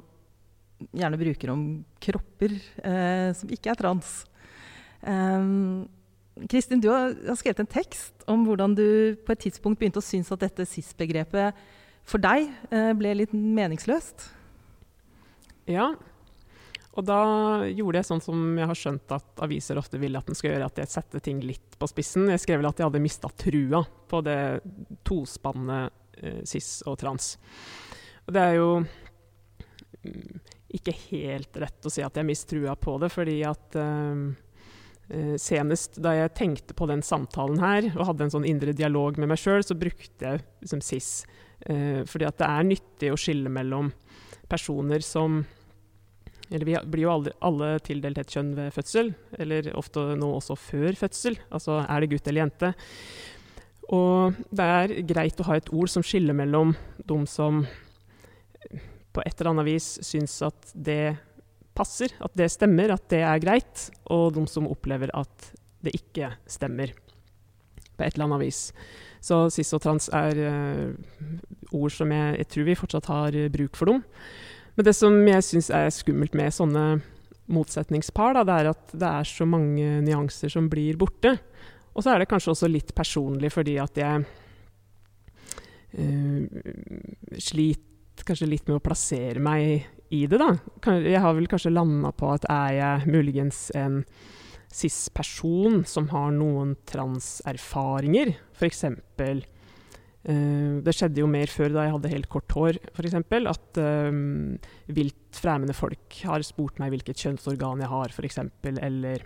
gjerne 0.97 1.19
bruker 1.21 1.53
om 1.53 1.63
kropper 2.03 2.57
uh, 2.83 3.31
som 3.37 3.53
ikke 3.53 3.71
er 3.71 3.79
trans. 3.79 4.11
Um, 5.05 5.87
Kristin, 6.51 6.81
du 6.83 6.89
har, 6.91 7.15
har, 7.27 7.39
skrevet 7.39 7.63
en 7.63 7.71
tekst 7.71 8.25
om 8.31 8.43
hvordan 8.49 8.75
du 8.75 9.15
på 9.27 9.35
et 9.35 9.45
tidspunkt 9.47 9.79
begynte 9.81 10.01
å 10.01 10.05
synes 10.05 10.31
at 10.33 10.43
dette 10.43 10.67
cis-begrepet 10.67 11.59
for 12.09 12.23
deg 12.23 12.49
uh, 12.73 12.93
ble 12.99 13.15
litt 13.21 13.35
meningsløst. 13.37 14.31
Ja, 15.71 15.93
og 17.01 17.07
da 17.09 17.21
gjorde 17.73 18.01
jeg 18.01 18.09
sånn 18.11 18.23
som 18.23 18.41
jeg 18.59 18.69
har 18.69 18.77
skjønt 18.77 19.13
at 19.17 19.43
aviser 19.47 19.79
ofte 19.81 20.01
vil 20.01 20.19
at 20.19 20.29
den 20.29 20.37
skal 20.37 20.53
gjøre, 20.53 20.69
at 20.69 20.81
jeg 20.83 20.93
setter 20.93 21.23
ting 21.25 21.41
litt 21.41 21.79
på 21.81 21.89
spissen. 21.89 22.29
Jeg 22.29 22.43
skrev 22.43 22.61
vel 22.61 22.69
at 22.69 22.81
jeg 22.81 22.91
hadde 22.91 23.01
mista 23.01 23.31
trua 23.41 23.81
på 24.11 24.21
det 24.27 24.41
tospannet 25.09 26.21
eh, 26.21 26.43
cis 26.49 26.83
og 26.85 26.99
trans. 27.01 27.33
Og 28.27 28.37
det 28.37 28.43
er 28.45 28.59
jo 28.59 28.69
mm, 28.83 30.41
ikke 30.77 30.95
helt 31.09 31.57
rett 31.65 31.89
å 31.89 31.93
si 31.93 32.05
at 32.05 32.21
jeg 32.21 32.29
mistet 32.29 32.53
trua 32.53 32.77
på 32.77 32.99
det, 33.01 33.09
fordi 33.15 33.39
at 33.49 33.79
eh, 33.81 34.25
eh, 35.09 35.35
senest 35.41 35.97
da 36.05 36.13
jeg 36.19 36.35
tenkte 36.37 36.77
på 36.77 36.91
den 36.91 37.05
samtalen 37.07 37.63
her, 37.65 37.89
og 37.95 38.11
hadde 38.11 38.29
en 38.29 38.35
sånn 38.37 38.49
indre 38.51 38.77
dialog 38.77 39.17
med 39.17 39.33
meg 39.33 39.41
sjøl, 39.41 39.65
så 39.65 39.79
brukte 39.79 40.35
jeg 40.35 40.45
liksom 40.61 40.85
cis. 40.85 41.15
Eh, 41.65 42.05
fordi 42.05 42.29
at 42.29 42.39
det 42.45 42.51
er 42.51 42.69
nyttig 42.69 43.15
å 43.15 43.19
skille 43.21 43.53
mellom 43.53 43.89
personer 44.51 45.01
som 45.07 45.41
eller 46.51 46.67
vi 46.67 46.77
blir 46.91 47.05
jo 47.07 47.13
aldri, 47.13 47.33
alle 47.47 47.69
tildelt 47.87 48.19
et 48.19 48.33
kjønn 48.35 48.55
ved 48.57 48.73
fødsel, 48.75 49.13
eller 49.39 49.71
ofte 49.79 50.03
nå 50.19 50.31
også 50.37 50.57
før 50.59 50.99
fødsel. 50.99 51.39
Altså 51.55 51.81
er 51.85 52.03
det 52.03 52.11
gutt 52.11 52.27
eller 52.27 52.45
jente? 52.45 52.73
Og 53.95 54.39
det 54.55 54.67
er 54.67 54.95
greit 55.07 55.41
å 55.43 55.47
ha 55.49 55.59
et 55.59 55.71
ord 55.75 55.91
som 55.91 56.05
skiller 56.07 56.37
mellom 56.37 56.75
de 57.07 57.19
som 57.31 57.65
på 59.11 59.23
et 59.27 59.35
eller 59.41 59.51
annet 59.51 59.67
vis 59.67 59.93
syns 60.07 60.37
at 60.47 60.73
det 60.75 61.17
passer, 61.75 62.13
at 62.23 62.35
det 62.39 62.51
stemmer, 62.53 62.93
at 62.95 63.07
det 63.11 63.23
er 63.27 63.43
greit, 63.43 63.89
og 64.11 64.35
de 64.37 64.45
som 64.51 64.69
opplever 64.71 65.11
at 65.17 65.53
det 65.85 65.95
ikke 65.97 66.35
stemmer. 66.51 66.93
På 67.97 68.05
et 68.05 68.15
eller 68.15 68.29
annet 68.29 68.45
vis. 68.45 68.61
Så 69.21 69.43
cis 69.53 69.73
og 69.77 69.83
trans 69.85 70.09
er 70.17 70.39
uh, 70.41 70.93
ord 71.77 71.93
som 71.93 72.13
jeg, 72.15 72.39
jeg, 72.41 72.49
tror 72.53 72.69
vi 72.69 72.79
fortsatt 72.79 73.11
har 73.11 73.37
bruk 73.53 73.79
for 73.79 73.93
dem. 73.93 74.05
Men 74.77 74.87
det 74.87 74.95
som 74.97 75.17
jeg 75.29 75.47
syns 75.47 75.71
er 75.75 75.91
skummelt 75.95 76.37
med 76.39 76.55
sånne 76.55 76.85
motsetningspar, 77.51 78.37
da, 78.39 78.45
det 78.47 78.57
er 78.57 78.71
at 78.71 78.93
det 78.95 79.11
er 79.11 79.29
så 79.29 79.47
mange 79.49 80.01
nyanser 80.07 80.53
som 80.53 80.69
blir 80.71 80.99
borte. 81.01 81.37
Og 81.95 82.05
så 82.05 82.13
er 82.13 82.23
det 82.23 82.31
kanskje 82.31 82.55
også 82.55 82.71
litt 82.71 82.95
personlig 82.97 83.51
fordi 83.53 83.77
at 83.83 83.99
jeg 83.99 84.25
uh, 85.99 86.43
sliter 87.43 88.27
kanskje 88.27 88.51
litt 88.51 88.69
med 88.69 88.79
å 88.79 88.85
plassere 88.85 89.43
meg 89.43 89.89
i 90.11 90.25
det, 90.31 90.39
da. 90.39 90.53
Jeg 90.99 91.23
har 91.23 91.35
vel 91.37 91.49
kanskje 91.51 91.73
landa 91.73 92.11
på 92.15 92.31
at 92.35 92.47
er 92.51 92.73
jeg 92.77 93.11
muligens 93.11 93.69
en 93.79 94.03
cis-person 94.71 95.83
som 95.89 96.09
har 96.13 96.31
noen 96.35 96.77
transerfaringer, 96.87 98.35
f.eks. 98.55 98.85
Uh, 100.21 100.83
det 100.85 100.93
skjedde 100.93 101.23
jo 101.23 101.29
mer 101.31 101.49
før 101.49 101.73
da 101.73 101.87
jeg 101.87 101.95
hadde 101.95 102.13
helt 102.13 102.29
kort 102.29 102.53
hår, 102.53 102.79
f.eks. 102.93 103.17
At 103.49 103.81
um, 103.81 104.59
vilt 104.93 105.41
fremmede 105.41 105.77
folk 105.77 106.19
har 106.29 106.45
spurt 106.45 106.81
meg 106.83 106.93
hvilket 106.93 107.23
kjønnsorgan 107.25 107.81
jeg 107.81 107.89
har, 107.89 108.13
f.eks. 108.13 108.41
Eller 108.69 109.25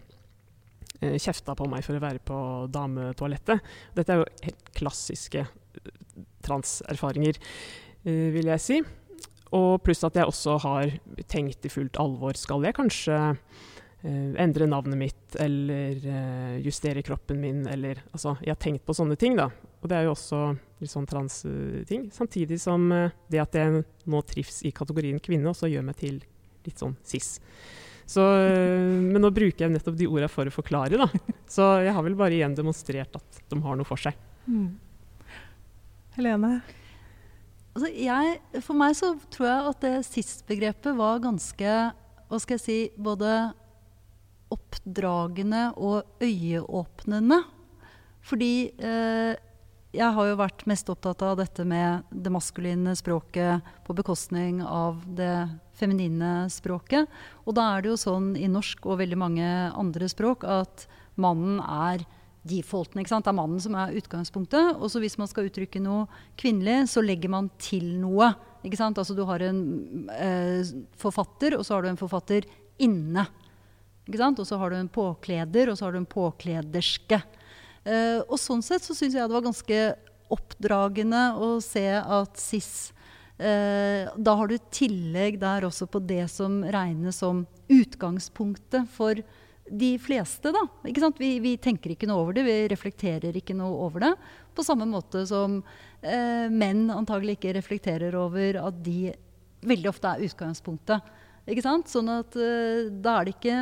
uh, 1.03 1.17
kjefta 1.19 1.57
på 1.59 1.67
meg 1.71 1.83
for 1.87 1.99
å 1.99 2.05
være 2.05 2.23
på 2.23 2.39
dametoalettet. 2.75 3.75
Dette 3.97 4.15
er 4.15 4.23
jo 4.23 4.31
helt 4.47 4.71
klassiske 4.79 5.47
transerfaringer, 6.47 7.43
uh, 8.07 8.29
vil 8.37 8.55
jeg 8.55 8.63
si. 8.63 8.81
Og 9.55 9.83
pluss 9.83 10.07
at 10.07 10.15
jeg 10.19 10.31
også 10.31 10.61
har 10.63 10.95
tenkt 11.31 11.67
i 11.67 11.75
fullt 11.75 11.99
alvor 12.03 12.39
skal 12.39 12.65
jeg 12.67 12.75
kanskje 12.75 13.19
endre 14.05 14.67
navnet 14.69 14.99
mitt 15.01 15.37
eller 15.41 16.59
justere 16.61 17.01
kroppen 17.07 17.39
min, 17.41 17.63
eller 17.71 18.03
Altså, 18.11 18.35
jeg 18.43 18.53
har 18.53 18.59
tenkt 18.61 18.83
på 18.85 18.93
sånne 18.99 19.17
ting, 19.17 19.39
da. 19.39 19.47
Og 19.85 19.91
det 19.91 19.99
er 19.99 20.07
jo 20.07 20.15
også 20.15 20.39
litt 20.81 20.89
sånn 20.89 21.07
trans-ting. 21.09 22.07
Samtidig 22.13 22.57
som 22.63 22.87
eh, 22.93 23.13
det 23.29 23.43
at 23.43 23.57
jeg 23.59 23.83
nå 24.09 24.21
trives 24.25 24.63
i 24.65 24.73
kategorien 24.73 25.21
kvinne, 25.21 25.51
også 25.51 25.69
gjør 25.69 25.85
meg 25.85 25.99
til 26.01 26.23
litt 26.65 26.81
sånn 26.81 26.95
cis. 27.05 27.35
Så, 28.09 28.25
eh, 28.25 28.95
men 29.05 29.21
nå 29.21 29.29
bruker 29.37 29.67
jeg 29.67 29.75
nettopp 29.75 29.99
de 30.01 30.09
orda 30.09 30.31
for 30.33 30.49
å 30.49 30.55
forklare, 30.55 30.97
da. 31.01 31.09
Så 31.55 31.67
jeg 31.85 31.93
har 31.93 32.07
vel 32.07 32.17
bare 32.17 32.37
igjen 32.39 32.57
demonstrert 32.57 33.21
at 33.21 33.43
de 33.53 33.61
har 33.61 33.77
noe 33.77 33.89
for 33.89 34.01
seg. 34.01 34.17
Mm. 34.49 34.73
Helene? 36.17 36.55
Altså 37.75 37.91
jeg, 37.91 38.39
for 38.63 38.79
meg 38.79 38.97
så 38.97 39.13
tror 39.35 39.51
jeg 39.51 39.71
at 39.75 39.85
det 39.85 39.95
cis-begrepet 40.09 40.97
var 40.97 41.21
ganske 41.21 41.77
hva 42.25 42.41
skal 42.41 42.57
jeg 42.57 42.65
si, 42.65 42.79
både 42.97 43.31
oppdragende 44.55 45.67
og 45.77 46.23
øyeåpnende. 46.25 47.43
Fordi 48.25 48.55
eh, 48.81 49.35
jeg 49.95 50.15
har 50.17 50.27
jo 50.27 50.39
vært 50.39 50.65
mest 50.67 50.89
opptatt 50.91 51.23
av 51.23 51.37
dette 51.39 51.65
med 51.69 52.09
det 52.11 52.33
maskuline 52.35 52.97
språket 52.99 53.63
på 53.87 53.95
bekostning 53.97 54.59
av 54.65 54.99
det 55.07 55.47
feminine 55.79 56.49
språket. 56.53 57.07
Og 57.47 57.55
da 57.59 57.69
er 57.75 57.85
det 57.85 57.93
jo 57.93 58.01
sånn 58.01 58.33
i 58.39 58.51
norsk 58.51 58.87
og 58.89 58.99
veldig 59.03 59.19
mange 59.21 59.47
andre 59.71 60.09
språk 60.11 60.47
at 60.49 60.87
mannen 61.21 61.61
er 61.63 62.03
defaulten. 62.45 63.01
ikke 63.01 63.13
sant? 63.13 63.25
Det 63.27 63.33
er 63.33 63.39
mannen 63.39 63.63
som 63.63 63.77
er 63.79 63.95
utgangspunktet. 64.01 64.75
Og 64.77 64.91
så 64.93 65.01
hvis 65.03 65.17
man 65.21 65.31
skal 65.31 65.49
uttrykke 65.49 65.83
noe 65.83 66.09
kvinnelig, 66.41 66.91
så 66.93 67.05
legger 67.05 67.33
man 67.33 67.49
til 67.63 67.87
noe. 68.03 68.33
ikke 68.67 68.81
sant? 68.81 68.99
Altså 69.01 69.17
du 69.17 69.23
har 69.29 69.47
en 69.47 69.63
eh, 70.13 70.75
forfatter, 71.01 71.57
og 71.59 71.65
så 71.65 71.77
har 71.77 71.87
du 71.87 71.93
en 71.93 72.03
forfatter 72.03 72.51
inne. 72.83 73.27
ikke 74.09 74.21
sant? 74.21 74.43
Og 74.43 74.51
så 74.51 74.59
har 74.61 74.75
du 74.75 74.81
en 74.81 74.93
påkleder, 74.93 75.71
og 75.71 75.79
så 75.79 75.87
har 75.87 75.95
du 75.95 76.03
en 76.03 76.13
påklederske. 76.19 77.23
Uh, 77.85 78.25
og 78.33 78.39
sånn 78.41 78.63
sett 78.65 78.85
så 78.85 78.95
syns 78.97 79.13
jeg 79.13 79.29
det 79.29 79.37
var 79.37 79.45
ganske 79.45 79.79
oppdragende 80.33 81.25
å 81.37 81.59
se 81.61 81.85
at 82.01 82.41
SIS 82.41 82.71
uh, 83.37 84.09
Da 84.17 84.37
har 84.41 84.49
du 84.49 84.57
tillegg 84.73 85.37
der 85.43 85.67
også 85.69 85.85
på 85.93 86.01
det 86.01 86.23
som 86.33 86.63
regnes 86.65 87.21
som 87.21 87.43
utgangspunktet 87.69 88.89
for 88.95 89.21
de 89.65 89.91
fleste, 90.01 90.49
da. 90.53 90.65
ikke 90.89 91.13
Vi, 91.21 91.31
vi, 91.41 91.55
tenker 91.61 91.93
ikke 91.93 92.09
noe 92.09 92.25
over 92.25 92.37
det, 92.37 92.43
vi 92.45 92.57
reflekterer 92.73 93.37
ikke 93.37 93.57
noe 93.57 93.79
over 93.87 94.03
det. 94.05 94.11
På 94.57 94.65
samme 94.65 94.85
måte 94.89 95.23
som 95.29 95.63
eh, 96.05 96.53
menn 96.53 96.91
antagelig 96.93 97.39
ikke 97.39 97.55
reflekterer 97.57 98.17
over 98.21 98.61
at 98.61 98.83
de 98.85 99.15
veldig 99.65 99.89
ofte 99.89 100.11
er 100.11 100.27
utgangspunktet. 100.29 101.09
Ikke 101.49 101.65
sant? 101.65 101.89
Sånn 101.89 102.13
at 102.13 102.37
da 102.37 103.17
er 103.17 103.25
det 103.25 103.39
ikke 103.39 103.57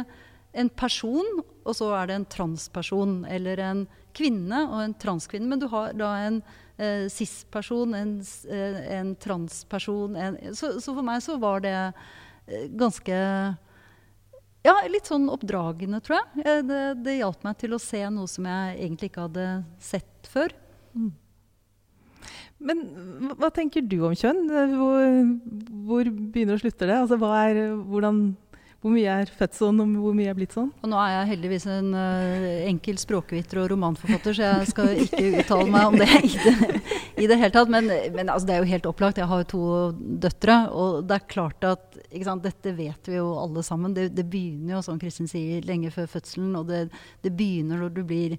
en 0.52 0.68
person, 0.68 1.42
og 1.64 1.76
så 1.76 1.88
er 1.96 2.10
det 2.10 2.18
en 2.18 2.28
transperson 2.28 3.22
eller 3.30 3.60
en 3.64 3.86
kvinne 4.16 4.64
og 4.68 4.82
en 4.84 4.94
transkvinne. 5.00 5.48
Men 5.48 5.62
du 5.62 5.68
har 5.72 5.94
da 5.96 6.12
en 6.26 6.40
eh, 6.76 7.08
cis-person, 7.12 7.94
en, 7.96 8.18
eh, 8.50 8.78
en 8.98 9.14
transperson 9.16 10.16
en, 10.16 10.38
så, 10.52 10.74
så, 10.78 10.92
for 10.92 11.04
meg 11.06 11.22
så 11.24 11.38
var 11.40 11.64
det 11.64 11.76
eh, 11.78 12.68
ganske 12.68 13.16
ja, 14.62 14.74
litt 14.90 15.08
sånn 15.10 15.26
oppdragende, 15.32 16.02
tror 16.04 16.20
jeg. 16.20 16.44
Eh, 16.44 16.60
det, 16.68 16.82
det 17.06 17.18
hjalp 17.18 17.48
meg 17.48 17.58
til 17.62 17.74
å 17.74 17.82
se 17.82 18.04
noe 18.12 18.30
som 18.30 18.46
jeg 18.46 18.78
egentlig 18.78 19.12
ikke 19.12 19.26
hadde 19.26 19.48
sett 19.82 20.30
før. 20.30 20.54
Mm. 20.92 21.10
Men 22.62 22.82
hva 23.40 23.50
tenker 23.50 23.82
du 23.82 23.96
om 24.06 24.14
kjønn? 24.14 24.44
Hvor, 24.46 25.06
hvor 25.88 26.10
begynner 26.12 26.54
og 26.54 26.62
slutter 26.62 26.92
det? 26.92 26.98
Altså, 27.00 27.18
er, 27.34 27.62
hvordan 27.90 28.20
hvor 28.82 28.90
mye 28.90 29.12
er 29.22 29.30
født 29.30 29.54
sånn, 29.54 29.78
og 29.78 29.90
hvor 30.02 30.14
mye 30.18 30.30
er 30.32 30.34
blitt 30.34 30.56
sånn? 30.56 30.72
Og 30.82 30.90
nå 30.90 30.98
er 30.98 31.12
jeg 31.12 31.28
heldigvis 31.36 31.66
en 31.70 31.92
uh, 31.94 32.46
enkel 32.66 32.96
språkviter 32.98 33.60
og 33.62 33.68
romanforfatter, 33.70 34.34
så 34.34 34.48
jeg 34.48 34.70
skal 34.72 35.02
ikke 35.04 35.20
uttale 35.44 35.66
meg 35.70 35.90
om 35.92 35.98
det 36.00 36.08
i 36.26 36.32
det, 36.32 36.80
i 37.22 37.28
det 37.30 37.36
hele 37.38 37.52
tatt. 37.54 37.70
Men, 37.70 37.86
men 38.16 38.32
altså, 38.32 38.48
det 38.48 38.56
er 38.56 38.64
jo 38.64 38.70
helt 38.72 38.88
opplagt. 38.90 39.20
Jeg 39.22 39.30
har 39.30 39.44
jo 39.44 39.48
to 39.52 39.68
døtre, 40.24 40.56
og 40.74 41.04
det 41.06 41.14
er 41.14 41.28
klart 41.30 41.68
at 41.68 42.00
sant, 42.26 42.42
dette 42.42 42.74
vet 42.74 43.10
vi 43.12 43.20
jo 43.20 43.28
alle 43.38 43.62
sammen. 43.62 43.94
Det, 43.94 44.08
det, 44.16 44.26
begynner 44.32 44.74
jo, 44.80 44.82
som 44.88 44.98
Kristin 44.98 45.30
sier, 45.30 45.62
lenge 45.68 45.92
før 45.94 46.08
fødselen, 46.16 46.50
og 46.58 46.66
det, 46.72 46.88
det 47.22 47.32
begynner 47.38 47.84
når 47.84 47.94
du 47.94 48.02
blir 48.08 48.34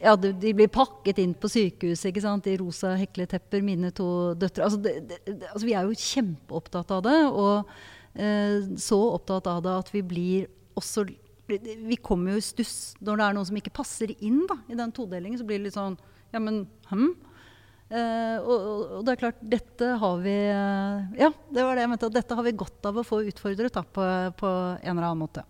ja, 0.00 0.14
de, 0.16 0.32
blir 0.56 0.68
pakket 0.72 1.20
inn 1.20 1.34
på 1.40 1.48
sykehuset 1.48 2.10
ikke 2.10 2.22
sant? 2.24 2.48
i 2.48 2.56
rosa 2.60 2.94
hekletepper, 3.00 3.60
mine 3.64 3.92
to 3.96 4.08
døtre. 4.40 4.64
Altså, 4.64 4.80
det, 4.80 4.94
det, 5.10 5.20
altså, 5.50 5.66
vi 5.68 5.76
er 5.76 5.88
jo 5.88 6.00
kjempeopptatt 6.00 6.96
av 6.96 7.04
det. 7.04 7.20
Og 7.28 7.76
så 8.14 8.98
opptatt 9.10 9.48
av 9.50 9.62
det 9.64 9.72
at 9.74 9.88
vi 9.90 10.00
blir 10.06 10.44
også 10.78 11.02
Vi 11.48 11.96
kommer 11.98 12.36
jo 12.36 12.38
i 12.38 12.44
stuss 12.46 12.94
når 13.02 13.18
det 13.18 13.24
er 13.26 13.34
noe 13.34 13.48
som 13.48 13.56
ikke 13.58 13.72
passer 13.74 14.12
inn 14.14 14.44
da, 14.46 14.54
i 14.70 14.76
den 14.78 14.92
todelingen. 14.94 15.40
Så 15.40 15.46
blir 15.48 15.58
det 15.58 15.66
litt 15.66 15.78
sånn 15.78 15.96
Ja, 16.30 16.38
men 16.38 16.62
hm? 16.92 17.08
Uh, 17.94 18.38
og, 18.40 18.54
og, 18.54 18.78
og 18.96 19.02
det 19.04 19.12
er 19.12 19.18
klart, 19.20 19.42
dette 19.44 19.88
har 20.00 20.22
vi 20.24 20.32
uh, 20.48 21.04
Ja, 21.20 21.28
det 21.52 21.66
var 21.66 21.76
det 21.76 21.84
jeg 21.84 21.90
mente. 21.92 22.08
Dette 22.14 22.38
har 22.38 22.46
vi 22.46 22.54
godt 22.56 22.88
av 22.88 22.96
å 22.98 23.04
få 23.06 23.20
utfordret 23.28 23.76
da, 23.76 23.84
på, 23.84 24.06
på 24.40 24.52
en 24.80 24.94
eller 24.94 25.10
annen 25.10 25.20
måte. 25.20 25.44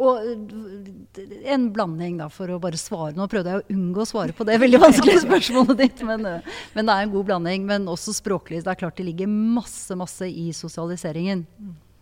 Og 0.00 0.20
eh, 0.24 1.30
en 1.52 1.66
blanding, 1.74 2.18
da, 2.22 2.28
for 2.32 2.50
å 2.52 2.60
bare 2.62 2.80
svare. 2.80 3.12
Nå 3.16 3.26
prøvde 3.30 3.52
jeg 3.52 3.62
å 3.62 3.74
unngå 3.76 4.04
å 4.04 4.08
svare 4.08 4.36
på 4.36 4.46
det 4.48 4.60
veldig 4.62 4.80
vanskelige 4.80 5.24
spørsmålet 5.26 5.82
ditt, 5.82 6.04
men, 6.08 6.24
eh, 6.28 6.60
men 6.76 6.88
det 6.88 6.94
er 6.94 7.06
en 7.06 7.14
god 7.14 7.28
blanding. 7.28 7.66
Men 7.68 7.88
også 7.90 8.16
språklig. 8.16 8.62
Det 8.64 8.72
er 8.72 8.80
klart 8.80 8.96
det 9.00 9.08
ligger 9.10 9.30
masse, 9.30 9.96
masse 9.98 10.28
i 10.28 10.48
sosialiseringen. 10.56 11.44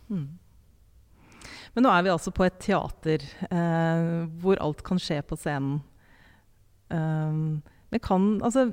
Mm. 0.09 0.29
Men 1.75 1.85
nå 1.85 1.91
er 1.93 2.07
vi 2.07 2.15
altså 2.15 2.33
på 2.35 2.47
et 2.47 2.61
teater 2.63 3.25
eh, 3.51 4.05
hvor 4.43 4.61
alt 4.63 4.85
kan 4.87 5.03
skje 5.03 5.21
på 5.27 5.39
scenen. 5.39 5.81
Um, 6.89 7.61
men 7.93 8.01
kan 8.01 8.39
Altså, 8.41 8.71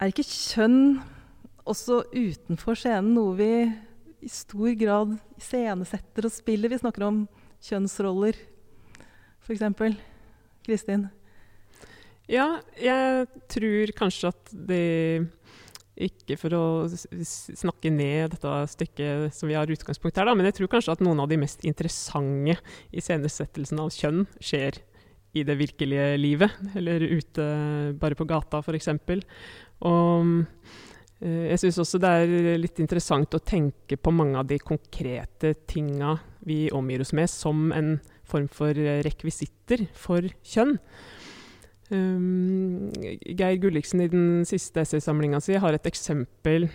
er 0.00 0.10
ikke 0.10 0.24
kjønn 0.26 0.98
også 1.66 2.00
utenfor 2.10 2.78
scenen 2.78 3.12
noe 3.14 3.36
vi 3.38 3.50
i 4.26 4.30
stor 4.30 4.72
grad 4.78 5.14
iscenesetter 5.38 6.26
og 6.26 6.34
spiller? 6.34 6.72
Vi 6.72 6.80
snakker 6.82 7.06
om 7.06 7.20
kjønnsroller, 7.64 8.38
f.eks. 9.46 9.64
Kristin? 10.66 11.08
Ja, 12.26 12.56
jeg 12.74 13.26
tror 13.52 13.92
kanskje 13.96 14.32
at 14.32 14.54
det 14.68 14.84
ikke 15.96 16.36
for 16.36 16.52
å 16.52 16.64
snakke 16.90 17.88
ned 17.92 18.34
dette 18.34 18.54
stykket 18.68 19.32
som 19.34 19.48
vi 19.48 19.56
har 19.56 19.70
utgangspunkt 19.72 20.18
her, 20.18 20.28
da, 20.28 20.34
men 20.36 20.48
jeg 20.50 20.58
tror 20.58 20.70
kanskje 20.74 20.96
at 20.96 21.04
noen 21.04 21.22
av 21.22 21.30
de 21.30 21.38
mest 21.40 21.64
interessante 21.64 22.58
iscenesettelsene 22.92 23.86
av 23.86 23.94
kjønn 23.94 24.26
skjer 24.36 24.82
i 25.36 25.44
det 25.46 25.56
virkelige 25.60 26.16
livet, 26.20 26.52
eller 26.76 27.00
ute 27.00 27.46
bare 28.00 28.18
på 28.18 28.26
gata 28.28 28.60
f.eks. 28.64 28.92
Og 29.86 30.30
eh, 31.20 31.46
jeg 31.52 31.62
syns 31.62 31.80
også 31.84 32.00
det 32.02 32.12
er 32.12 32.60
litt 32.60 32.80
interessant 32.82 33.36
å 33.36 33.44
tenke 33.44 33.96
på 34.00 34.12
mange 34.12 34.40
av 34.40 34.48
de 34.48 34.60
konkrete 34.60 35.54
tinga 35.68 36.16
vi 36.46 36.66
omgir 36.74 37.02
oss 37.02 37.12
med, 37.16 37.30
som 37.30 37.70
en 37.74 37.96
form 38.26 38.48
for 38.52 38.76
rekvisitter 39.06 39.86
for 39.98 40.26
kjønn. 40.46 40.76
Um, 41.86 42.90
Geir 43.22 43.60
Gulliksen 43.62 44.02
i 44.02 44.10
den 44.10 44.42
siste 44.48 44.82
essaysamlinga 44.82 45.38
si 45.42 45.54
har 45.62 45.76
et 45.76 45.86
eksempel 45.86 46.66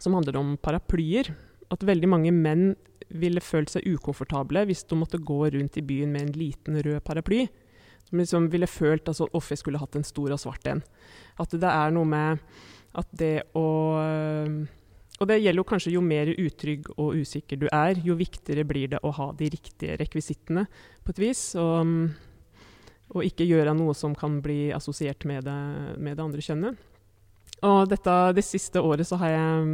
som 0.00 0.16
handler 0.16 0.40
om 0.40 0.56
paraplyer. 0.60 1.32
At 1.70 1.86
veldig 1.86 2.08
mange 2.10 2.32
menn 2.34 2.74
ville 3.10 3.42
følt 3.42 3.72
seg 3.72 3.86
ukomfortable 3.90 4.62
hvis 4.68 4.84
de 4.90 4.98
måtte 4.98 5.22
gå 5.22 5.40
rundt 5.54 5.78
i 5.80 5.84
byen 5.86 6.12
med 6.14 6.28
en 6.28 6.36
liten 6.38 6.80
rød 6.82 7.00
paraply. 7.06 7.46
Som 8.08 8.20
liksom 8.20 8.50
ville 8.52 8.68
følt 8.70 9.08
at 9.08 9.14
altså, 9.14 9.54
jeg 9.54 9.62
skulle 9.62 9.80
hatt 9.80 9.96
en 9.96 10.06
stor 10.06 10.34
og 10.34 10.42
svart 10.42 10.66
en. 10.70 10.82
At 11.40 11.54
det 11.54 11.70
er 11.70 11.94
noe 11.94 12.08
med 12.08 12.44
at 12.98 13.10
det 13.14 13.34
å 13.54 13.66
Og 15.20 15.28
det 15.28 15.36
gjelder 15.42 15.60
jo 15.60 15.68
kanskje 15.68 15.92
jo 15.92 16.00
mer 16.00 16.30
utrygg 16.32 16.88
og 16.96 17.18
usikker 17.20 17.60
du 17.60 17.66
er, 17.68 17.98
jo 18.00 18.16
viktigere 18.16 18.64
blir 18.64 18.94
det 18.94 19.02
å 19.04 19.12
ha 19.18 19.30
de 19.36 19.50
riktige 19.52 19.98
rekvisittene 20.00 20.64
på 21.04 21.12
et 21.12 21.20
vis. 21.28 21.42
Og 21.60 22.10
og 23.10 23.26
ikke 23.26 23.46
gjøre 23.48 23.74
noe 23.74 23.94
som 23.96 24.14
kan 24.18 24.38
bli 24.44 24.70
assosiert 24.74 25.26
med 25.28 25.46
det, 25.48 25.60
med 25.98 26.16
det 26.16 26.24
andre 26.24 26.44
kjønnet. 26.44 26.88
Og 27.66 27.84
dette, 27.90 28.16
det 28.36 28.44
siste 28.46 28.80
året 28.80 29.08
så 29.08 29.18
har 29.20 29.34
jeg 29.34 29.72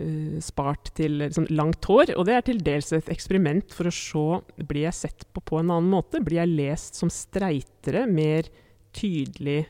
uh, 0.00 0.38
spart 0.42 0.90
til 0.96 1.20
liksom, 1.22 1.46
langt 1.54 1.84
hår, 1.86 2.14
og 2.16 2.24
det 2.26 2.38
er 2.38 2.46
til 2.48 2.62
dels 2.64 2.90
et 2.96 3.10
eksperiment 3.12 3.74
for 3.74 3.90
å 3.90 3.94
se 3.94 4.64
blir 4.64 4.86
jeg 4.88 5.00
sett 5.02 5.26
på 5.36 5.44
på 5.44 5.60
en 5.60 5.74
annen 5.76 5.92
måte. 5.92 6.22
Blir 6.24 6.40
jeg 6.40 6.56
lest 6.56 6.98
som 6.98 7.12
streitere, 7.12 8.06
mer 8.10 8.48
tydelig 8.96 9.66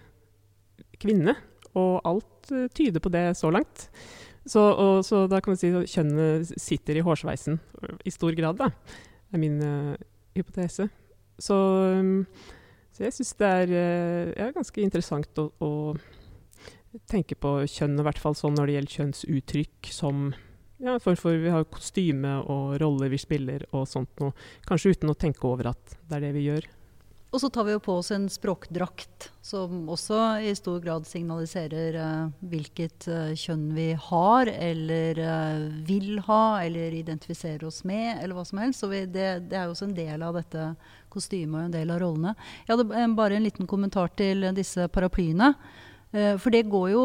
kvinne? 1.03 1.37
Og 1.75 1.99
alt 2.07 2.55
uh, 2.55 2.69
tyder 2.73 3.03
på 3.03 3.13
det 3.13 3.33
så 3.41 3.51
langt. 3.53 3.89
Så, 4.45 4.61
og, 4.61 4.99
så 5.07 5.25
da 5.31 5.41
kan 5.41 5.55
vi 5.55 5.61
si 5.63 5.71
at 5.73 5.89
kjønnet 5.89 6.51
sitter 6.61 6.99
i 7.01 7.05
hårsveisen 7.05 7.57
i 8.05 8.13
stor 8.13 8.37
grad, 8.37 8.61
da. 8.61 8.69
Det 8.69 9.39
er 9.39 9.41
min 9.41 9.57
uh, 9.65 9.95
hypotese. 10.37 10.91
Så 11.41 11.57
um, 11.97 12.27
så 12.95 13.09
jeg 13.09 13.15
syns 13.17 13.33
det 13.41 13.49
er 13.51 13.73
uh, 13.75 14.33
ja, 14.39 14.51
ganske 14.55 14.83
interessant 14.83 15.41
å, 15.43 15.49
å, 15.59 15.71
tenke 17.11 17.35
på 17.35 17.57
kjønn, 17.67 17.99
i 17.99 18.05
hvert 18.07 18.21
fall 18.23 18.37
sånn 18.39 18.55
når 18.55 18.71
det 18.71 18.77
gjelder 18.77 18.99
kjønnsuttrykk 19.01 19.91
som 19.91 20.29
ja, 20.79 20.95
for, 21.03 21.19
for, 21.19 21.35
vi 21.43 21.51
har 21.51 21.67
kostyme 21.67 22.37
og 22.51 22.77
roller 22.83 23.11
vi 23.11 23.19
spiller 23.19 23.65
og 23.75 23.89
sånt 23.91 24.13
noe. 24.23 24.35
Kanskje 24.69 24.95
uten 24.95 25.11
å 25.11 25.17
tenke 25.19 25.49
over 25.49 25.73
at 25.73 25.97
det 26.07 26.19
er 26.19 26.27
det 26.29 26.33
vi 26.37 26.47
gjør. 26.47 26.69
Og 27.35 27.41
så 27.43 27.49
tar 27.51 27.65
vi 27.67 27.73
jo 27.75 27.81
på 27.83 27.97
oss 27.99 28.13
en 28.15 28.29
språkdrakt 28.31 29.33
som 29.43 29.89
også 29.91 30.19
i 30.47 30.53
stor 30.55 30.77
grad 30.85 31.07
signaliserer 31.09 31.97
uh, 31.99 32.35
hvilket 32.47 33.09
uh, 33.11 33.33
kjønn 33.35 33.65
vi 33.75 33.89
har, 33.99 34.51
eller 34.53 35.19
uh, 35.19 35.65
vil 35.89 36.21
ha, 36.29 36.63
eller 36.63 36.95
identifiserer 36.95 37.67
oss 37.67 37.83
med, 37.83 38.21
eller 38.23 38.39
hva 38.39 38.45
som 38.47 38.61
helst. 38.63 38.85
Så 38.85 38.91
vi, 38.93 39.03
det, 39.11 39.49
det, 39.51 39.59
er 39.59 39.67
jo 39.67 39.75
også 39.75 39.89
en 39.89 39.97
del 39.97 40.23
av 40.23 40.39
dette 40.39 40.69
kostymet 41.11 41.59
og 41.59 41.65
en 41.65 41.75
del 41.75 41.91
av 41.91 41.99
rollene. 42.05 42.37
Jeg 42.69 42.77
hadde 42.77 43.09
bare 43.19 43.41
en 43.41 43.49
liten 43.49 43.71
kommentar 43.71 44.15
til 44.15 44.47
disse 44.55 44.87
paraplyene. 44.95 45.51
For 46.15 46.55
det 46.55 46.69
går 46.71 46.93
jo, 46.93 47.05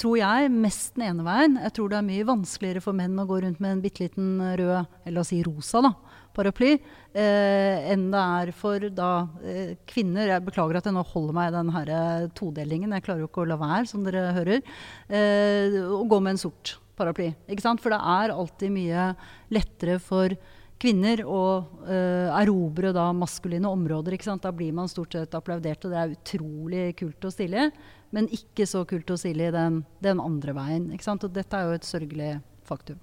tror 0.00 0.14
jeg, 0.16 0.48
mest 0.48 0.94
den 0.96 1.10
ene 1.10 1.24
veien. 1.26 1.58
Jeg 1.60 1.74
tror 1.76 1.90
det 1.92 1.98
er 1.98 2.06
mye 2.06 2.24
vanskeligere 2.24 2.80
for 2.80 2.96
menn 2.96 3.20
å 3.20 3.26
gå 3.28 3.42
rundt 3.44 3.60
med 3.60 3.74
en 3.74 3.82
bitte 3.84 4.06
liten 4.06 4.38
rød, 4.40 4.88
eller 5.04 5.18
la 5.18 5.20
oss 5.20 5.32
si 5.34 5.42
rosa, 5.44 5.82
da, 5.84 5.90
paraply 6.36 6.74
eh, 6.76 7.90
enn 7.92 8.06
det 8.12 8.20
er 8.20 8.52
for 8.56 8.86
da 8.94 9.10
eh, 9.42 9.74
kvinner. 9.90 10.30
Jeg 10.34 10.46
beklager 10.46 10.80
at 10.80 10.88
jeg 10.88 10.96
nå 10.96 11.04
holder 11.12 11.36
meg 11.36 11.50
i 11.50 11.56
den 11.56 11.74
her 11.74 11.90
todelingen. 12.38 12.94
Jeg 12.96 13.06
klarer 13.06 13.24
jo 13.24 13.30
ikke 13.30 13.44
å 13.44 13.50
la 13.50 13.58
være, 13.60 13.88
som 13.90 14.06
dere 14.06 14.30
hører. 14.36 14.62
Eh, 15.08 15.80
å 15.96 16.04
gå 16.08 16.22
med 16.22 16.36
en 16.36 16.44
sort 16.44 16.76
paraply. 17.00 17.32
Ikke 17.50 17.64
sant? 17.64 17.82
For 17.82 17.92
det 17.94 18.00
er 18.00 18.34
alltid 18.34 18.74
mye 18.74 19.10
lettere 19.54 19.98
for 20.02 20.36
kvinner 20.80 21.20
å 21.28 21.42
eh, 21.84 22.30
erobre 22.40 22.92
da 22.96 23.10
maskuline 23.16 23.68
områder. 23.68 24.16
Ikke 24.16 24.30
sant? 24.30 24.44
Da 24.46 24.52
blir 24.54 24.72
man 24.76 24.88
stort 24.90 25.16
sett 25.16 25.36
applaudert, 25.36 25.84
og 25.84 25.92
det 25.92 26.00
er 26.00 26.16
utrolig 26.16 26.86
kult 27.00 27.28
og 27.28 27.34
stilig. 27.34 27.68
Men 28.16 28.30
ikke 28.34 28.66
så 28.66 28.86
kult 28.88 29.12
og 29.12 29.20
stilig 29.20 29.52
den, 29.54 29.82
den 30.02 30.22
andre 30.22 30.56
veien. 30.56 30.88
Ikke 30.94 31.10
sant? 31.10 31.26
Og 31.26 31.36
dette 31.36 31.56
er 31.56 31.68
jo 31.68 31.78
et 31.78 31.88
sørgelig 31.88 32.32
faktum. 32.66 32.98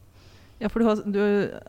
Ja, 0.57 0.69
for 0.69 0.81
du 0.81 0.87
har, 0.87 1.01
du 1.05 1.19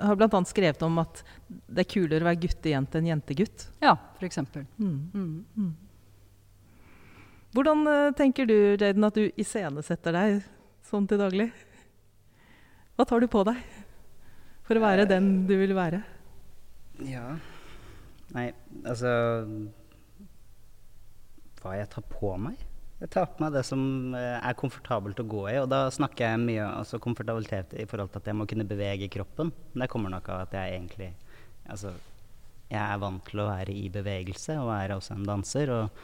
har 0.00 0.16
bl.a. 0.16 0.40
skrevet 0.48 0.82
om 0.86 1.00
at 1.02 1.20
det 1.48 1.84
er 1.84 1.90
kulere 1.92 2.24
å 2.24 2.28
være 2.30 2.40
guttejente 2.46 3.00
enn 3.00 3.10
jentegutt. 3.10 3.66
Ja, 3.84 3.94
f.eks. 4.16 4.40
Mm. 4.78 4.94
Mm. 5.12 5.44
Mm. 5.58 5.74
Hvordan 7.56 7.84
uh, 7.88 8.12
tenker 8.16 8.48
du, 8.48 8.56
Jaden, 8.80 9.04
at 9.04 9.18
du 9.18 9.28
iscenesetter 9.40 10.16
deg 10.16 10.40
sånn 10.88 11.08
til 11.08 11.20
daglig? 11.20 11.50
Hva 12.96 13.06
tar 13.08 13.20
du 13.22 13.28
på 13.30 13.44
deg 13.48 13.60
for 14.66 14.80
å 14.80 14.84
være 14.84 15.04
uh, 15.04 15.10
den 15.10 15.30
du 15.48 15.54
vil 15.60 15.76
være? 15.76 16.02
Ja 17.06 17.36
Nei, 18.34 18.48
altså 18.82 19.10
Hva 21.60 21.76
jeg 21.78 21.88
tar 21.92 22.04
på 22.10 22.32
meg? 22.42 22.58
Jeg 22.98 23.12
tar 23.14 23.28
på 23.30 23.44
meg 23.44 23.54
det 23.54 23.62
som 23.66 23.80
eh, 24.18 24.40
er 24.42 24.58
komfortabelt 24.58 25.20
å 25.22 25.26
gå 25.30 25.44
i. 25.52 25.56
Og 25.62 25.68
da 25.70 25.84
snakker 25.94 26.32
jeg 26.32 26.42
mye 26.42 26.64
om 26.64 26.80
altså 26.80 26.98
komfortabilitet 27.02 27.76
i 27.78 27.86
forhold 27.86 28.10
til 28.10 28.22
at 28.22 28.30
jeg 28.30 28.38
må 28.38 28.46
kunne 28.50 28.66
bevege 28.66 29.10
kroppen. 29.14 29.52
Men 29.72 29.84
det 29.84 29.90
kommer 29.92 30.10
nok 30.14 30.30
av 30.34 30.46
at 30.48 30.58
jeg 30.58 30.76
egentlig 30.78 31.14
Altså, 31.68 31.90
jeg 32.70 32.80
er 32.80 33.00
vant 33.02 33.20
til 33.28 33.42
å 33.42 33.50
være 33.50 33.74
i 33.76 33.90
bevegelse, 33.92 34.54
og 34.56 34.70
er 34.72 34.94
også 34.94 35.18
en 35.18 35.26
danser. 35.28 35.68
Og, 35.68 35.98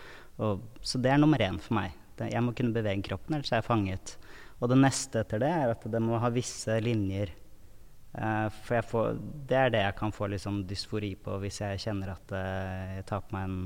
og, 0.45 0.67
så 0.85 1.01
det 1.01 1.15
er 1.15 1.23
nummer 1.23 1.41
én 1.41 1.57
for 1.57 1.79
meg. 1.79 1.95
Jeg 2.21 2.43
må 2.45 2.53
kunne 2.53 2.75
bevege 2.75 3.01
kroppen, 3.07 3.39
ellers 3.39 3.49
er 3.49 3.63
jeg 3.63 3.67
fanget. 3.71 4.13
Og 4.61 4.69
det 4.69 4.77
neste 4.83 5.23
etter 5.25 5.41
det 5.41 5.49
er 5.49 5.73
at 5.73 5.87
det 5.89 6.03
må 6.05 6.21
ha 6.21 6.29
visse 6.35 6.77
linjer. 6.85 7.33
Uh, 8.13 8.53
for 8.69 8.87
får, 8.91 9.17
det 9.49 9.57
er 9.59 9.73
det 9.73 9.81
jeg 9.87 9.97
kan 9.99 10.13
få 10.15 10.29
sånn 10.39 10.61
dysfori 10.69 11.15
på 11.19 11.41
hvis 11.43 11.63
jeg 11.65 11.81
kjenner 11.83 12.13
at 12.13 12.35
uh, 12.37 12.93
jeg 13.01 13.09
tar 13.09 13.25
på 13.25 13.35
meg 13.35 13.49
en 13.49 13.57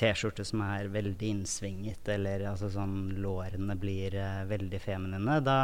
T-skjorte 0.00 0.44
som 0.48 0.62
er 0.64 0.88
veldig 0.92 1.32
innsvinget, 1.34 2.08
eller 2.14 2.46
altså 2.50 2.70
sånn 2.72 3.18
lårene 3.20 3.76
blir 3.80 4.16
uh, 4.16 4.46
veldig 4.48 4.80
feminine, 4.80 5.40
da, 5.44 5.58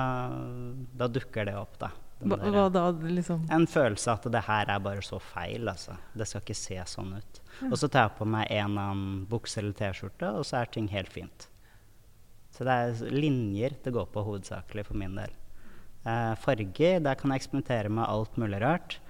da, 0.93 1.09
dukker 1.09 1.49
det 1.49 1.57
opp, 1.57 1.79
da. 1.81 1.91
Hva, 2.21 2.39
hva, 2.41 2.67
da, 2.73 2.85
liksom? 3.05 3.45
En 3.53 3.67
følelse 3.69 4.15
at 4.15 4.29
det 4.33 4.43
her 4.47 4.71
er 4.73 4.85
bare 4.85 5.05
så 5.05 5.19
feil, 5.21 5.69
altså. 5.69 5.97
Det 6.17 6.29
skal 6.29 6.45
ikke 6.45 6.57
se 6.57 6.79
sånn 6.89 7.17
ut. 7.17 7.41
Ja. 7.61 7.71
Og 7.71 7.77
så 7.81 7.89
tar 7.93 8.09
jeg 8.09 8.17
på 8.21 8.29
meg 8.37 8.53
en 8.53 8.79
annen 8.81 9.25
bukse 9.31 9.61
eller 9.61 9.77
T-skjorte, 9.77 10.33
og 10.37 10.49
så 10.49 10.63
er 10.63 10.73
ting 10.73 10.89
helt 10.93 11.13
fint. 11.13 11.49
Så 12.57 12.65
det 12.65 12.77
er 12.77 13.13
linjer 13.13 13.77
det 13.85 13.93
går 13.93 14.09
på 14.13 14.25
hovedsakelig 14.25 14.87
for 14.89 15.01
min 15.01 15.17
del. 15.19 15.33
Uh, 16.07 16.37
farger, 16.41 17.01
der 17.05 17.19
kan 17.19 17.33
jeg 17.33 17.43
eksperimentere 17.43 17.93
med 17.93 18.09
alt 18.09 18.37
mulig 18.41 18.61
rart. 18.63 19.01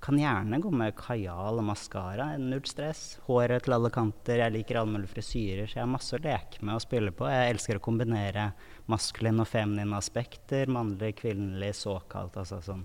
Kan 0.00 0.18
gjerne 0.20 0.60
gå 0.62 0.70
med 0.70 0.94
kajal 0.98 1.60
og 1.60 1.66
maskara. 1.66 2.28
Null 2.38 2.64
stress. 2.68 3.18
Håret 3.26 3.64
til 3.64 3.76
alle 3.76 3.90
kanter. 3.94 4.42
Jeg 4.44 4.54
liker 4.54 4.80
alle 4.80 4.92
mulige 4.92 5.14
frisyrer, 5.14 5.66
så 5.66 5.80
jeg 5.80 5.84
har 5.84 5.92
masse 5.92 6.16
å 6.16 6.22
leke 6.22 6.60
med 6.62 6.76
og 6.76 6.84
spille 6.84 7.14
på. 7.16 7.28
Jeg 7.32 7.54
elsker 7.54 7.80
å 7.80 7.84
kombinere 7.86 8.50
maskuline 8.92 9.42
og 9.42 9.50
feminine 9.50 9.96
aspekter. 9.98 10.68
Mannlig, 10.70 11.14
kvinnelig, 11.22 11.72
såkalt. 11.80 12.36
Altså 12.42 12.60
sånn 12.64 12.84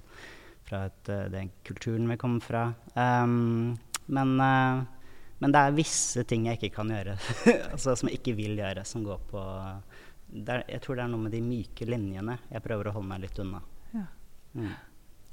fra 0.72 0.86
et, 0.88 1.04
uh, 1.12 1.28
den 1.34 1.52
kulturen 1.68 2.08
vi 2.10 2.18
kommer 2.22 2.44
fra. 2.46 2.64
Um, 2.96 3.78
men 4.06 4.36
uh, 4.40 4.84
Men 5.42 5.56
det 5.56 5.58
er 5.58 5.74
visse 5.74 6.22
ting 6.30 6.46
jeg 6.46 6.60
ikke 6.60 6.76
kan 6.76 6.92
gjøre, 6.94 7.16
altså 7.74 7.96
som 7.98 8.12
jeg 8.12 8.20
ikke 8.20 8.36
vil 8.38 8.60
gjøre, 8.62 8.84
som 8.86 9.02
går 9.02 9.24
på 9.32 9.42
er, 9.42 10.62
Jeg 10.70 10.84
tror 10.84 11.00
det 11.00 11.04
er 11.04 11.10
noe 11.10 11.26
med 11.26 11.34
de 11.34 11.42
myke 11.42 11.88
linjene 11.90 12.38
jeg 12.52 12.62
prøver 12.62 12.92
å 12.92 12.94
holde 13.00 13.10
meg 13.10 13.24
litt 13.24 13.42
unna. 13.42 13.64
Ja. 13.90 14.06
Mm. 14.54 14.76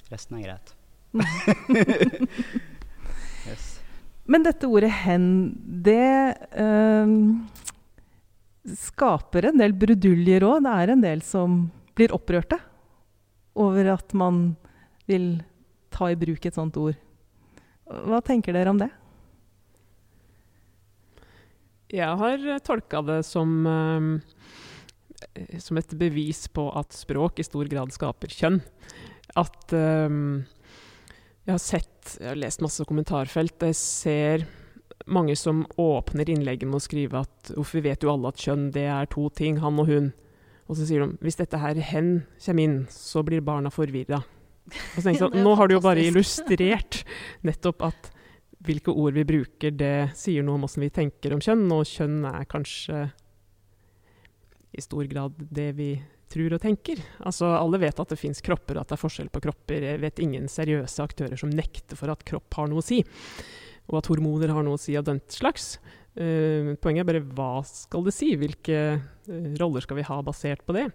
Resten 0.08 0.38
er 0.38 0.46
greit. 0.46 0.77
yes. 3.48 3.81
Men 4.28 4.44
dette 4.46 4.68
ordet 4.68 4.92
'hen', 4.92 5.57
det 5.85 6.37
øh, 6.52 7.09
skaper 8.76 9.48
en 9.48 9.61
del 9.61 9.72
bruduljer 9.72 10.44
òg. 10.44 10.62
Det 10.64 10.74
er 10.74 10.94
en 10.94 11.04
del 11.04 11.22
som 11.24 11.59
blir 11.96 12.12
opprørte 12.14 12.59
over 13.59 13.94
at 13.94 14.14
man 14.14 14.57
vil 15.09 15.40
ta 15.90 16.11
i 16.12 16.18
bruk 16.18 16.44
et 16.46 16.54
sånt 16.54 16.76
ord. 16.78 16.96
Hva 17.88 18.20
tenker 18.24 18.54
dere 18.54 18.70
om 18.70 18.81
det? 18.81 18.90
Jeg 21.88 22.18
har 22.20 22.42
tolka 22.61 23.00
det 23.00 23.22
som, 23.24 23.48
um, 23.64 24.09
som 25.57 25.78
et 25.81 25.94
bevis 25.96 26.44
på 26.52 26.66
at 26.76 26.92
språk 26.92 27.40
i 27.40 27.46
stor 27.46 27.70
grad 27.70 27.94
skaper 27.96 28.35
kjønn. 28.35 28.61
At 29.40 29.72
um, 29.72 30.44
Jeg 31.48 31.54
har 31.54 31.62
sett, 31.64 32.16
jeg 32.20 32.28
har 32.28 32.37
lest 32.37 32.61
masse 32.61 32.84
kommentarfelt. 32.84 33.62
Jeg 33.64 33.76
ser 33.78 34.42
mange 35.08 35.32
som 35.32 35.62
åpner 35.80 36.28
innlegget 36.28 36.68
med 36.68 36.76
å 36.76 36.84
skrive 36.84 37.22
at 37.24 37.52
uff, 37.56 37.70
vi 37.72 37.87
vet 37.87 38.04
jo 38.04 38.11
alle 38.12 38.28
at 38.28 38.42
kjønn 38.44 38.66
det 38.74 38.84
er 38.92 39.08
to 39.08 39.30
ting, 39.32 39.56
han 39.62 39.80
og 39.80 39.88
hun. 39.88 40.11
Og 40.68 40.76
så 40.76 40.84
sier 40.84 41.06
de 41.06 41.24
hvis 41.24 41.40
dette 41.40 41.56
her 41.62 41.80
hen 41.88 42.11
kommer 42.44 42.66
inn, 42.66 42.76
så 42.92 43.24
blir 43.24 43.40
barna 43.46 43.72
forvirra. 43.72 44.20
Og 44.68 44.98
så 44.98 45.06
tenker 45.06 45.14
jeg 45.16 45.22
sånn, 45.22 45.40
Nå 45.46 45.54
har 45.56 45.72
du 45.72 45.78
jo 45.78 45.84
bare 45.88 46.04
illustrert 46.04 47.00
nettopp 47.48 47.87
at 47.88 48.12
hvilke 48.68 48.92
ord 48.92 49.16
vi 49.16 49.24
bruker, 49.24 49.72
det 49.72 50.11
sier 50.20 50.44
noe 50.44 50.61
om 50.61 50.68
hvordan 50.68 50.84
vi 50.84 50.92
tenker 51.00 51.32
om 51.32 51.40
kjønn, 51.40 51.64
og 51.72 51.88
kjønn 51.88 52.20
er 52.28 52.44
kanskje 52.50 53.06
i 54.76 54.84
stor 54.84 55.08
grad 55.08 55.40
det 55.48 55.70
vi 55.80 55.94
tror 56.32 56.56
og 56.56 56.62
tenker. 56.62 57.00
Altså, 57.26 57.50
Alle 57.58 57.80
vet 57.82 58.00
at 58.00 58.12
det 58.12 58.20
fins 58.20 58.42
kropper, 58.44 58.80
at 58.80 58.90
det 58.90 58.98
er 58.98 59.02
forskjell 59.02 59.30
på 59.32 59.42
kropper. 59.44 59.86
Jeg 59.92 60.02
vet 60.02 60.22
ingen 60.24 60.48
seriøse 60.52 61.04
aktører 61.04 61.40
som 61.40 61.52
nekter 61.52 61.98
for 61.98 62.12
at 62.12 62.24
kropp 62.28 62.58
har 62.60 62.70
noe 62.70 62.82
å 62.82 62.86
si, 62.86 63.02
og 63.88 64.00
at 64.00 64.10
hormoner 64.12 64.52
har 64.52 64.66
noe 64.66 64.76
å 64.78 64.82
si 64.82 64.96
av 64.98 65.06
den 65.08 65.22
slags. 65.32 65.76
Uh, 66.18 66.74
poenget 66.82 67.04
er 67.04 67.10
bare 67.12 67.26
hva 67.36 67.62
skal 67.68 68.02
det 68.08 68.14
si? 68.16 68.32
Hvilke 68.40 68.78
uh, 68.98 69.50
roller 69.60 69.84
skal 69.84 70.00
vi 70.00 70.08
ha 70.08 70.18
basert 70.26 70.64
på 70.66 70.74
det? 70.74 70.88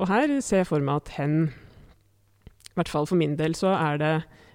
Og 0.00 0.08
her 0.08 0.36
ser 0.44 0.62
jeg 0.62 0.70
for 0.70 0.84
meg 0.84 1.02
at 1.02 1.14
hen, 1.18 1.40
i 2.70 2.76
hvert 2.78 2.92
fall 2.92 3.08
for 3.10 3.18
min 3.20 3.34
del, 3.36 3.56
så 3.58 3.74
er 3.74 4.00
det 4.00 4.14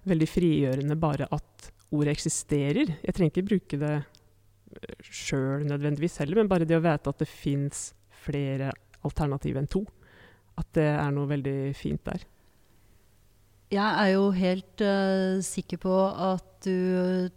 veldig 0.09 0.29
frigjørende 0.29 0.97
bare 1.01 1.27
at 1.35 1.69
ordet 1.93 2.15
eksisterer. 2.15 2.95
Jeg 3.03 3.15
trenger 3.15 3.33
ikke 3.33 3.49
bruke 3.49 3.79
det 3.81 3.93
eh, 3.97 4.95
sjøl 5.05 5.65
nødvendigvis 5.69 6.17
heller, 6.21 6.41
men 6.41 6.51
bare 6.51 6.67
det 6.67 6.77
å 6.77 6.83
vite 6.83 7.11
at 7.11 7.21
det 7.21 7.29
fins 7.29 7.87
flere 8.25 8.71
alternativ 9.05 9.59
enn 9.59 9.69
to. 9.69 9.83
At 10.59 10.69
det 10.77 10.87
er 10.87 11.11
noe 11.15 11.29
veldig 11.29 11.75
fint 11.77 12.03
der. 12.07 12.23
Jeg 13.73 13.85
er 14.01 14.11
jo 14.13 14.29
helt 14.35 14.83
uh, 14.85 15.41
sikker 15.43 15.81
på 15.81 15.95
at 16.31 16.45
du 16.65 17.29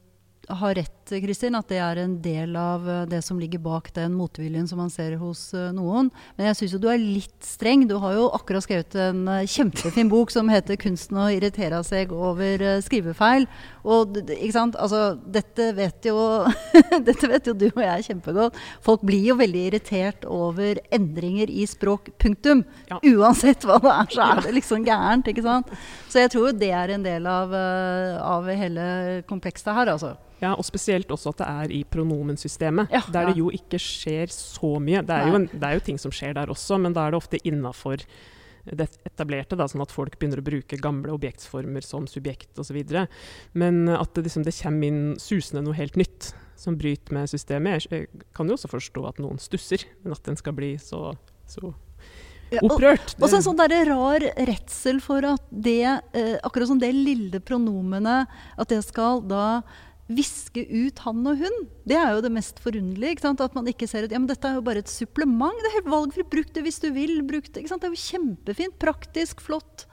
har 0.49 0.77
rett, 0.79 0.98
Kristin, 1.23 1.57
at 1.59 1.69
det 1.71 1.79
er 1.81 2.01
en 2.03 2.17
del 2.23 2.57
av 2.59 2.85
eh, 2.89 3.05
det 3.09 3.21
som 3.25 3.39
ligger 3.41 3.63
bak 3.65 3.91
den 3.97 4.15
motviljen 4.17 4.67
som 4.69 4.81
man 4.83 4.91
ser 4.93 5.17
hos 5.21 5.49
uh, 5.57 5.71
noen. 5.75 6.11
Men 6.37 6.51
jeg 6.51 6.59
syns 6.59 6.75
jo 6.75 6.81
du 6.83 6.89
er 6.93 7.01
litt 7.01 7.45
streng. 7.45 7.87
Du 7.89 7.97
har 8.03 8.17
jo 8.17 8.27
akkurat 8.37 8.65
skrevet 8.65 8.97
en 9.01 9.23
uh, 9.29 9.47
kjempefin 9.49 10.11
bok 10.13 10.33
som 10.35 10.51
heter 10.53 10.77
'Kunsten 10.81 11.19
å 11.21 11.31
irritere 11.33 11.81
seg 11.87 12.13
over 12.13 12.63
skrivefeil'. 12.85 13.49
Og 13.89 14.21
ikke 14.27 14.53
sant? 14.53 14.77
Altså, 14.77 15.17
dette 15.25 15.71
vet 15.79 16.11
jo 16.11 16.19
Dette 17.09 17.31
vet 17.31 17.49
jo 17.49 17.57
du 17.57 17.67
og 17.71 17.83
jeg 17.83 18.09
kjempegodt. 18.11 18.61
Folk 18.85 19.05
blir 19.09 19.31
jo 19.31 19.39
veldig 19.41 19.65
irritert 19.71 20.29
over 20.29 20.83
endringer 20.95 21.49
i 21.49 21.65
språk. 21.71 22.13
Punktum. 22.21 22.65
Ja. 22.91 23.01
Uansett 23.15 23.65
hva 23.65 23.81
det 23.83 23.95
er, 23.95 24.13
så 24.13 24.29
er 24.29 24.45
det 24.45 24.55
liksom 24.59 24.85
gærent. 24.87 25.29
ikke 25.31 25.47
sant? 25.47 25.73
Så 26.09 26.23
jeg 26.23 26.33
tror 26.35 26.51
jo 26.51 26.57
det 26.59 26.73
er 26.75 26.95
en 26.95 27.05
del 27.07 27.29
av, 27.29 27.53
av 27.55 28.49
hele 28.53 28.89
komplekset 29.29 29.73
her, 29.75 29.95
altså. 29.97 30.17
Ja, 30.39 30.53
og 30.55 30.65
spesielt 30.67 30.98
også 31.07 31.31
at 31.31 31.43
det 31.43 31.49
er 31.49 31.77
i 31.79 31.83
pronomensystemet, 31.87 32.91
ja, 32.95 33.03
der 33.13 33.31
det 33.31 33.39
jo 33.39 33.53
ikke 33.55 33.79
skjer 33.83 34.33
så 34.33 34.75
mye. 34.83 35.05
Det 35.07 35.15
er, 35.15 35.31
en, 35.35 35.47
det 35.53 35.63
er, 35.63 35.79
jo 35.79 35.85
ting 35.87 36.01
som 36.01 36.15
skjer 36.15 36.35
der 36.39 36.51
også, 36.51 36.81
men 36.83 36.97
da 36.97 37.07
er 37.07 37.15
det 37.15 37.21
ofte 37.23 37.41
innafor 37.47 38.03
det 38.69 38.89
etablerte, 39.09 39.57
da, 39.57 39.69
sånn 39.71 39.85
at 39.85 39.95
folk 39.95 40.19
begynner 40.19 40.43
å 40.43 40.45
bruke 40.45 40.81
gamle 40.83 41.15
objektsformer 41.15 41.85
som 41.87 42.09
subjekt 42.11 42.59
osv. 42.61 42.77
Men 43.57 43.89
at 43.95 44.13
det, 44.17 44.27
liksom, 44.27 44.45
det, 44.45 44.57
kommer 44.59 44.91
inn 44.91 45.03
susende 45.23 45.65
noe 45.65 45.79
helt 45.79 45.97
nytt 45.97 46.33
som 46.59 46.77
bryter 46.77 47.15
med 47.15 47.31
systemet. 47.31 47.87
Jeg 47.89 48.09
kan 48.37 48.51
jo 48.51 48.59
også 48.59 48.71
forstå 48.73 49.07
at 49.09 49.23
noen 49.23 49.41
stusser, 49.41 49.87
men 50.03 50.17
at 50.17 50.25
den 50.27 50.37
skal 50.37 50.57
bli 50.59 50.75
så, 50.83 51.15
så 51.49 51.73
opprørt. 52.57 53.15
Ja, 53.15 53.23
og, 53.23 53.29
så 53.29 53.39
en 53.39 53.45
sånn 53.47 53.61
der 53.61 53.75
rar 53.89 54.25
redsel 54.49 55.03
for 55.05 55.25
at 55.29 55.45
det, 55.51 55.85
eh, 56.17 56.37
akkurat 56.43 56.71
som 56.71 56.81
det 56.81 56.91
lille 56.97 57.41
pronomenet, 57.45 58.31
at 58.57 58.73
det 58.73 58.81
skal 58.87 59.23
da 59.29 59.61
viske 60.09 60.65
ut 60.65 61.03
han 61.05 61.21
og 61.29 61.43
hun. 61.43 61.59
Det 61.89 61.97
er 61.99 62.15
jo 62.17 62.25
det 62.25 62.33
mest 62.33 62.63
forunderlige. 62.65 63.21
At 63.29 63.57
man 63.57 63.69
ikke 63.69 63.89
ser 63.91 64.07
at 64.07 64.15
ja, 64.15 64.21
dette 64.31 64.49
er 64.49 64.57
jo 64.57 64.65
bare 64.65 64.83
et 64.83 64.93
supplement. 64.93 65.61
Det 65.61 65.71
er 65.71 65.79
helt 65.79 65.93
valgfritt. 65.93 66.31
Bruk 66.33 66.51
det 66.57 66.65
hvis 66.65 66.81
du 66.83 66.89
vil. 66.97 67.21
Bruk 67.29 67.51
det, 67.53 67.67
det 67.69 67.77
er 67.77 67.93
jo 67.93 68.03
kjempefint. 68.07 68.79
Praktisk, 68.81 69.45
flott. 69.45 69.85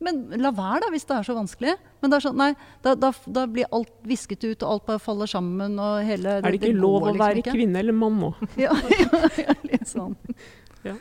Men 0.00 0.22
la 0.40 0.48
være, 0.56 0.80
da, 0.86 0.88
hvis 0.94 1.04
det 1.04 1.16
er 1.18 1.26
så 1.28 1.36
vanskelig. 1.36 1.74
Men 2.00 2.12
det 2.12 2.16
er 2.16 2.24
sånn, 2.24 2.38
nei, 2.40 2.54
da, 2.80 2.94
da, 2.96 3.10
da, 3.28 3.44
blir 3.52 3.68
alt 3.76 3.92
visket 4.08 4.46
ut, 4.46 4.62
og 4.62 4.70
alt 4.70 4.86
bare 4.86 5.02
faller 5.02 5.28
sammen. 5.28 5.76
Og 5.76 5.98
hele, 6.08 6.38
er 6.38 6.46
det 6.46 6.56
ikke 6.56 6.70
det 6.70 6.78
lov 6.78 7.02
å 7.02 7.10
liksom 7.10 7.20
være 7.20 7.42
ikke. 7.42 7.56
kvinne 7.58 7.82
eller 7.82 7.96
mann 7.96 8.16
nå? 8.22 8.30
ja, 8.64 8.72
ja, 8.96 9.58
litt 9.68 9.90
sånn. 9.90 10.16
ja. 10.88 10.96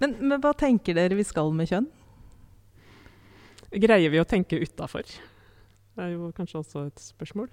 Men, 0.00 0.16
men, 0.22 0.38
hva 0.40 0.54
tenker 0.56 0.96
dere 0.96 1.20
vi 1.20 1.26
skal 1.28 1.52
med 1.56 1.68
kjønn? 1.68 1.90
Greier 3.84 4.08
vi 4.08 4.22
å 4.22 4.26
tenke 4.28 4.56
utafor? 4.62 5.04
Det 5.04 6.02
er 6.02 6.14
jo 6.14 6.30
kanskje 6.34 6.62
også 6.62 6.86
et 6.88 7.04
spørsmål. 7.04 7.52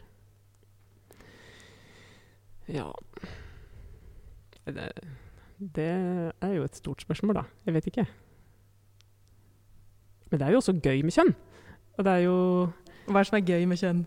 Ja 2.71 2.89
det, 4.65 4.91
det, 5.75 5.87
er 6.41 6.53
jo 6.55 6.65
et 6.65 6.75
stort 6.75 7.01
spørsmål, 7.01 7.41
da. 7.41 7.43
Jeg 7.65 7.73
vet 7.73 7.87
ikke. 7.91 8.05
Men 10.31 10.39
det 10.39 10.47
er 10.47 10.51
jo 10.51 10.61
også 10.61 10.77
gøy 10.83 11.01
med 11.03 11.15
kjønn. 11.15 11.33
Og 11.97 12.05
det 12.05 12.11
er 12.11 12.23
jo 12.25 12.37
Hva 13.07 13.19
er 13.19 13.23
det 13.23 13.29
som 13.31 13.39
er 13.39 13.47
gøy 13.49 13.65
med 13.67 13.81
kjønn? 13.81 14.05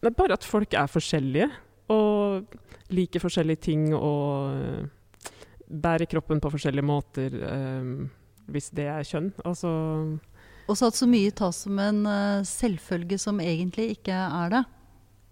Det 0.00 0.08
er 0.08 0.16
bare 0.16 0.38
at 0.38 0.46
folk 0.46 0.74
er 0.74 0.88
forskjellige. 0.88 1.50
Og 1.92 2.56
liker 2.94 3.22
forskjellige 3.22 3.62
ting 3.66 3.90
og 3.94 4.88
bærer 5.68 6.08
kroppen 6.10 6.40
på 6.40 6.50
forskjellige 6.54 6.86
måter. 6.86 7.36
Um, 7.36 8.10
hvis 8.50 8.70
det 8.74 8.86
er 8.90 9.06
kjønn. 9.06 9.32
Altså 9.44 9.70
Også 10.70 10.86
at 10.86 10.96
så 10.96 11.06
mye 11.10 11.30
tas 11.34 11.64
som 11.66 11.78
en 11.82 12.04
uh, 12.06 12.46
selvfølge 12.46 13.18
som 13.18 13.40
egentlig 13.40 13.90
ikke 13.98 14.14
er 14.14 14.54
det. 14.54 14.64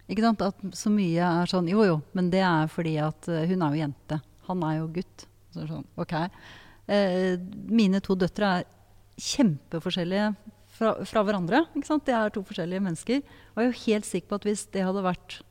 Ikke 0.08 0.24
sant? 0.24 0.42
At 0.44 0.60
så 0.76 0.90
mye 0.92 1.32
er 1.42 1.50
sånn 1.50 1.68
Jo, 1.68 1.84
jo, 1.84 1.98
men 2.16 2.30
det 2.32 2.40
er 2.44 2.70
fordi 2.72 2.96
at 3.02 3.28
uh, 3.28 3.42
hun 3.48 3.64
er 3.64 3.74
jo 3.74 3.82
jente. 3.82 4.20
Han 4.48 4.64
er 4.64 4.78
jo 4.78 4.92
gutt. 4.96 5.26
Så 5.52 5.66
sånn, 5.68 5.84
ok. 6.00 6.14
Eh, 6.88 7.34
mine 7.68 8.00
to 8.04 8.16
døtre 8.16 8.52
er 8.58 8.68
kjempeforskjellige 9.20 10.30
fra, 10.78 10.94
fra, 11.08 11.24
hverandre. 11.26 11.64
Ikke 11.76 11.90
sant? 11.90 12.06
De 12.06 12.14
er 12.16 12.32
to 12.32 12.42
forskjellige 12.46 12.84
mennesker. 12.84 13.20
Og 13.52 13.60
jeg 13.60 13.66
er 13.66 13.68
jo 13.68 13.84
helt 13.84 14.08
sikker 14.08 14.30
på 14.30 14.38
at 14.38 14.48
hvis 14.48 14.64
det 14.72 14.86
hadde 14.86 15.04
vært 15.04 15.42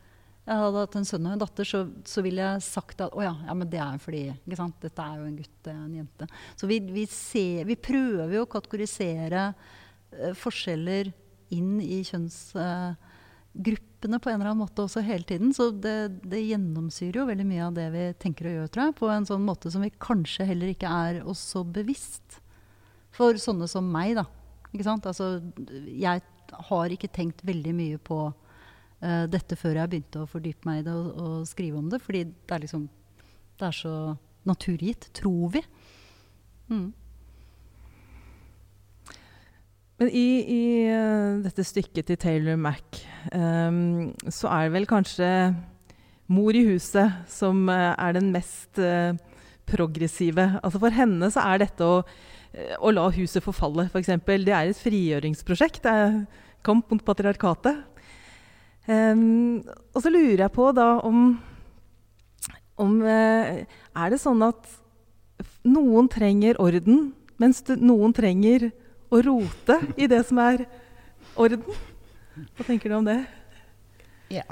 jeg 0.48 0.56
hadde 0.62 0.80
hatt 0.80 0.94
en 0.96 1.04
sønn 1.04 1.26
og 1.28 1.34
en 1.36 1.42
datter, 1.42 1.68
så, 1.68 1.82
så 2.08 2.22
ville 2.24 2.40
jeg 2.40 2.64
sagt 2.64 3.02
at 3.04 3.12
å 3.12 3.20
ja, 3.20 3.34
ja, 3.44 3.52
men 3.52 3.68
det 3.68 3.82
er 3.84 3.98
fordi 4.00 4.22
ikke 4.32 4.56
sant? 4.56 4.78
dette 4.80 5.04
er 5.04 5.18
jo 5.20 5.26
en 5.28 5.34
gutt, 5.36 5.56
det 5.68 5.74
er 5.74 5.82
en 5.82 5.98
jente. 5.98 6.28
Så 6.56 6.70
vi, 6.72 6.78
vi, 6.96 7.04
ser, 7.12 7.66
vi 7.68 7.76
prøver 7.76 8.32
jo 8.38 8.46
å 8.46 8.50
kategorisere 8.54 9.42
uh, 9.52 10.32
forskjeller 10.40 11.12
inn 11.58 11.78
i 11.84 12.00
kjønns... 12.08 12.40
Uh, 12.56 12.96
gruppene 13.58 14.20
på 14.22 14.30
en 14.30 14.38
eller 14.38 14.52
annen 14.52 14.62
måte 14.62 14.84
også 14.84 15.02
hele 15.06 15.26
tiden. 15.28 15.54
Så 15.56 15.70
det, 15.72 16.22
det, 16.30 16.44
gjennomsyrer 16.46 17.22
jo 17.22 17.28
veldig 17.30 17.46
mye 17.50 17.68
av 17.68 17.78
det 17.78 17.88
vi 17.94 18.04
tenker 18.22 18.50
og 18.50 18.58
gjør, 18.58 18.74
tror 18.74 18.86
jeg. 18.86 18.98
På 19.00 19.12
en 19.14 19.28
sånn 19.30 19.46
måte 19.48 19.72
som 19.74 19.86
vi 19.86 19.92
kanskje 20.04 20.48
heller 20.50 20.74
ikke 20.74 20.92
er 20.92 21.22
oss 21.28 21.42
så 21.54 21.64
bevisst. 21.66 22.40
For 23.18 23.40
sånne 23.42 23.70
som 23.72 23.88
meg, 23.90 24.16
da. 24.20 24.28
Ikke 24.70 24.86
sant? 24.86 25.08
Altså, 25.10 25.40
jeg 25.88 26.22
har 26.70 26.94
ikke 26.94 27.12
tenkt 27.14 27.42
veldig 27.48 27.74
mye 27.76 27.98
på 27.98 28.20
uh, 28.30 29.26
dette 29.32 29.58
før 29.60 29.82
jeg 29.82 29.94
begynte 29.94 30.22
å 30.22 30.30
fordype 30.30 30.70
meg 30.70 30.84
i 30.84 30.88
det 30.88 30.94
og, 30.94 31.10
og, 31.18 31.36
skrive 31.50 31.82
om 31.82 31.90
det. 31.92 32.02
Fordi 32.04 32.24
det 32.30 32.56
er 32.56 32.64
liksom 32.66 32.88
Det 33.58 33.66
er 33.66 33.74
så 33.74 33.98
naturgitt, 34.46 35.10
tror 35.18 35.50
vi. 35.56 35.64
Mm. 36.70 36.94
Men 39.98 40.10
i, 40.14 40.28
i 40.46 40.64
uh, 40.94 41.42
dette 41.42 41.66
stykket 41.66 42.12
til 42.12 42.20
Taylor 42.22 42.60
Mack 42.62 43.07
så 43.28 44.50
er 44.52 44.68
det 44.68 44.74
vel 44.74 44.88
kanskje 44.90 45.30
mor 46.32 46.56
i 46.56 46.64
huset 46.68 47.28
som 47.32 47.68
uh, 47.72 47.94
er 47.96 48.16
den 48.18 48.32
mest 48.36 48.80
uh, 48.80 49.16
progressive. 49.68 50.50
Altså 50.62 50.82
For 50.84 50.96
henne 50.96 51.32
så 51.32 51.44
er 51.48 51.64
dette 51.64 51.88
å, 51.88 52.02
å 52.80 52.94
la 52.94 53.08
huset 53.16 53.44
forfalle, 53.44 53.88
f.eks. 53.88 54.14
For 54.26 54.48
det 54.48 54.56
er 54.56 54.72
et 54.72 54.82
frigjøringsprosjekt. 54.82 55.84
Det 55.84 55.94
er 55.94 56.18
kamp 56.68 56.92
mot 56.92 57.04
patriarkatet. 57.08 57.84
Um, 58.88 59.64
og 59.92 60.04
så 60.04 60.12
lurer 60.12 60.46
jeg 60.46 60.56
på 60.56 60.70
da 60.72 60.94
om, 61.04 61.34
om 62.80 62.94
Er 63.04 64.14
det 64.14 64.20
sånn 64.22 64.46
at 64.46 64.70
noen 65.68 66.08
trenger 66.08 66.56
orden, 66.64 67.10
mens 67.36 67.60
noen 67.68 68.16
trenger 68.16 68.70
å 69.12 69.20
rote 69.26 69.82
i 70.00 70.08
det 70.08 70.22
som 70.30 70.40
er 70.40 70.64
orden? 71.36 71.68
Hva 72.58 72.66
tenker 72.68 72.92
du 72.92 72.98
om 73.00 73.06
det? 73.08 73.20
Ja. 74.30 74.44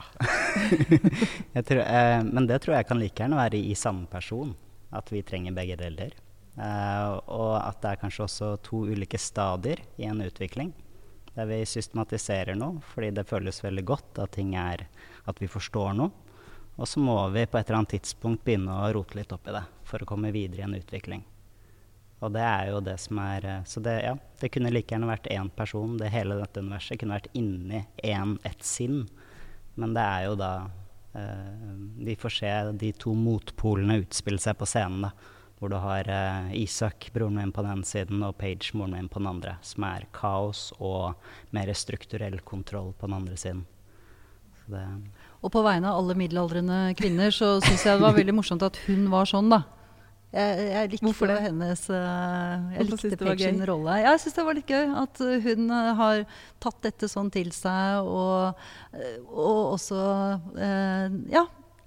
tror, 1.67 1.82
eh, 1.82 2.24
men 2.24 2.48
det 2.48 2.62
tror 2.63 2.78
jeg 2.78 2.88
kan 2.88 3.00
like 3.00 3.19
gjerne 3.19 3.39
være 3.39 3.60
i 3.60 3.76
samme 3.76 4.08
person. 4.12 4.56
At 4.95 5.12
vi 5.12 5.24
trenger 5.28 5.56
begge 5.56 5.76
deler. 5.80 6.15
Eh, 6.56 7.12
og 7.28 7.56
at 7.60 7.82
det 7.84 7.91
er 7.91 8.02
kanskje 8.06 8.26
også 8.28 8.52
to 8.63 8.86
ulike 8.88 9.19
stadier 9.19 9.82
i 10.00 10.08
en 10.08 10.24
utvikling. 10.24 10.71
Der 11.36 11.50
vi 11.50 11.60
systematiserer 11.67 12.56
noe 12.56 12.80
fordi 12.93 13.12
det 13.17 13.28
føles 13.28 13.60
veldig 13.63 13.84
godt 13.84 14.21
at, 14.24 14.39
er, 14.39 14.86
at 15.28 15.41
vi 15.41 15.52
forstår 15.52 15.98
noe. 16.00 16.13
Og 16.76 16.88
så 16.88 17.00
må 17.00 17.17
vi 17.32 17.45
på 17.48 17.60
et 17.60 17.69
eller 17.69 17.82
annet 17.82 17.98
tidspunkt 17.98 18.43
begynne 18.43 18.71
å 18.71 18.91
rote 18.95 19.19
litt 19.19 19.32
opp 19.36 19.48
i 19.48 19.56
det 19.56 19.63
for 19.88 20.04
å 20.04 20.08
komme 20.08 20.32
videre 20.36 20.63
i 20.63 20.67
en 20.67 20.76
utvikling. 20.76 21.24
Og 22.26 22.34
det 22.34 22.42
er 22.42 22.72
jo 22.72 22.80
det 22.82 22.96
som 23.04 23.20
er 23.22 23.46
eh, 23.46 23.68
Så 23.70 23.84
det, 23.86 24.00
ja, 24.06 24.16
det 24.42 24.50
kunne 24.54 24.74
like 24.74 24.94
gjerne 24.94 25.10
vært 25.10 25.30
én 25.34 25.52
person. 25.54 25.98
Det 26.00 26.10
hele 26.14 26.40
dette 26.40 26.64
universet 26.64 27.00
kunne 27.02 27.20
vært 27.20 27.30
inni 27.38 27.86
én, 28.04 28.38
ett 28.48 28.66
sinn. 28.66 29.04
Men 29.76 29.94
det 29.96 30.02
er 30.04 30.26
jo 30.30 30.40
da 30.40 30.52
eh, 31.14 31.70
Vi 32.08 32.18
får 32.20 32.36
se 32.40 32.54
de 32.82 32.92
to 32.98 33.14
motpolene 33.18 34.02
utspille 34.02 34.42
seg 34.42 34.58
på 34.58 34.70
scenen. 34.70 35.06
da, 35.06 35.12
Hvor 35.60 35.72
du 35.72 35.78
har 35.84 36.10
eh, 36.10 36.56
Isak, 36.64 37.12
broren 37.14 37.38
min, 37.38 37.54
på 37.54 37.66
den 37.66 37.78
ene 37.78 37.88
siden, 37.88 38.26
og 38.26 38.38
Page, 38.42 38.74
moren 38.74 38.98
min, 38.98 39.12
på 39.12 39.22
den 39.22 39.30
andre. 39.36 39.60
Som 39.62 39.86
er 39.92 40.10
kaos 40.16 40.72
og 40.80 41.14
mer 41.54 41.74
strukturell 41.78 42.42
kontroll 42.42 42.94
på 42.98 43.10
den 43.10 43.20
andre 43.22 43.38
siden. 43.38 43.66
og 45.46 45.52
på 45.54 45.62
vegne 45.62 45.92
av 45.92 46.00
alle 46.00 46.16
middelaldrende 46.18 46.96
kvinner 46.98 47.30
så 47.30 47.60
syns 47.62 47.84
jeg 47.86 48.00
det 48.00 48.02
var 48.02 48.16
veldig 48.18 48.34
morsomt 48.34 48.64
at 48.66 48.80
hun 48.88 49.12
var 49.12 49.30
sånn, 49.30 49.52
da. 49.54 49.62
Jeg, 50.34 50.64
jeg 50.68 50.90
likte 50.92 51.06
Hvorfor 51.06 51.30
det? 51.32 51.36
hennes 51.46 51.82
uh, 51.88 52.72
Jeg 52.74 52.88
Hvorfor 52.90 53.12
likte 53.14 53.36
sin 53.40 53.62
rolle. 53.70 53.98
Jeg 54.04 54.22
syns 54.24 54.36
det 54.36 54.46
var 54.48 54.58
litt 54.58 54.72
gøy 54.72 54.96
at 55.02 55.22
hun 55.46 55.70
uh, 55.72 55.92
har 56.00 56.24
tatt 56.64 56.82
dette 56.84 57.10
sånn 57.12 57.30
til 57.32 57.54
seg, 57.56 58.04
og, 58.04 58.66
uh, 58.96 59.20
og 59.32 59.76
også 59.78 60.02
ja, 61.32 61.46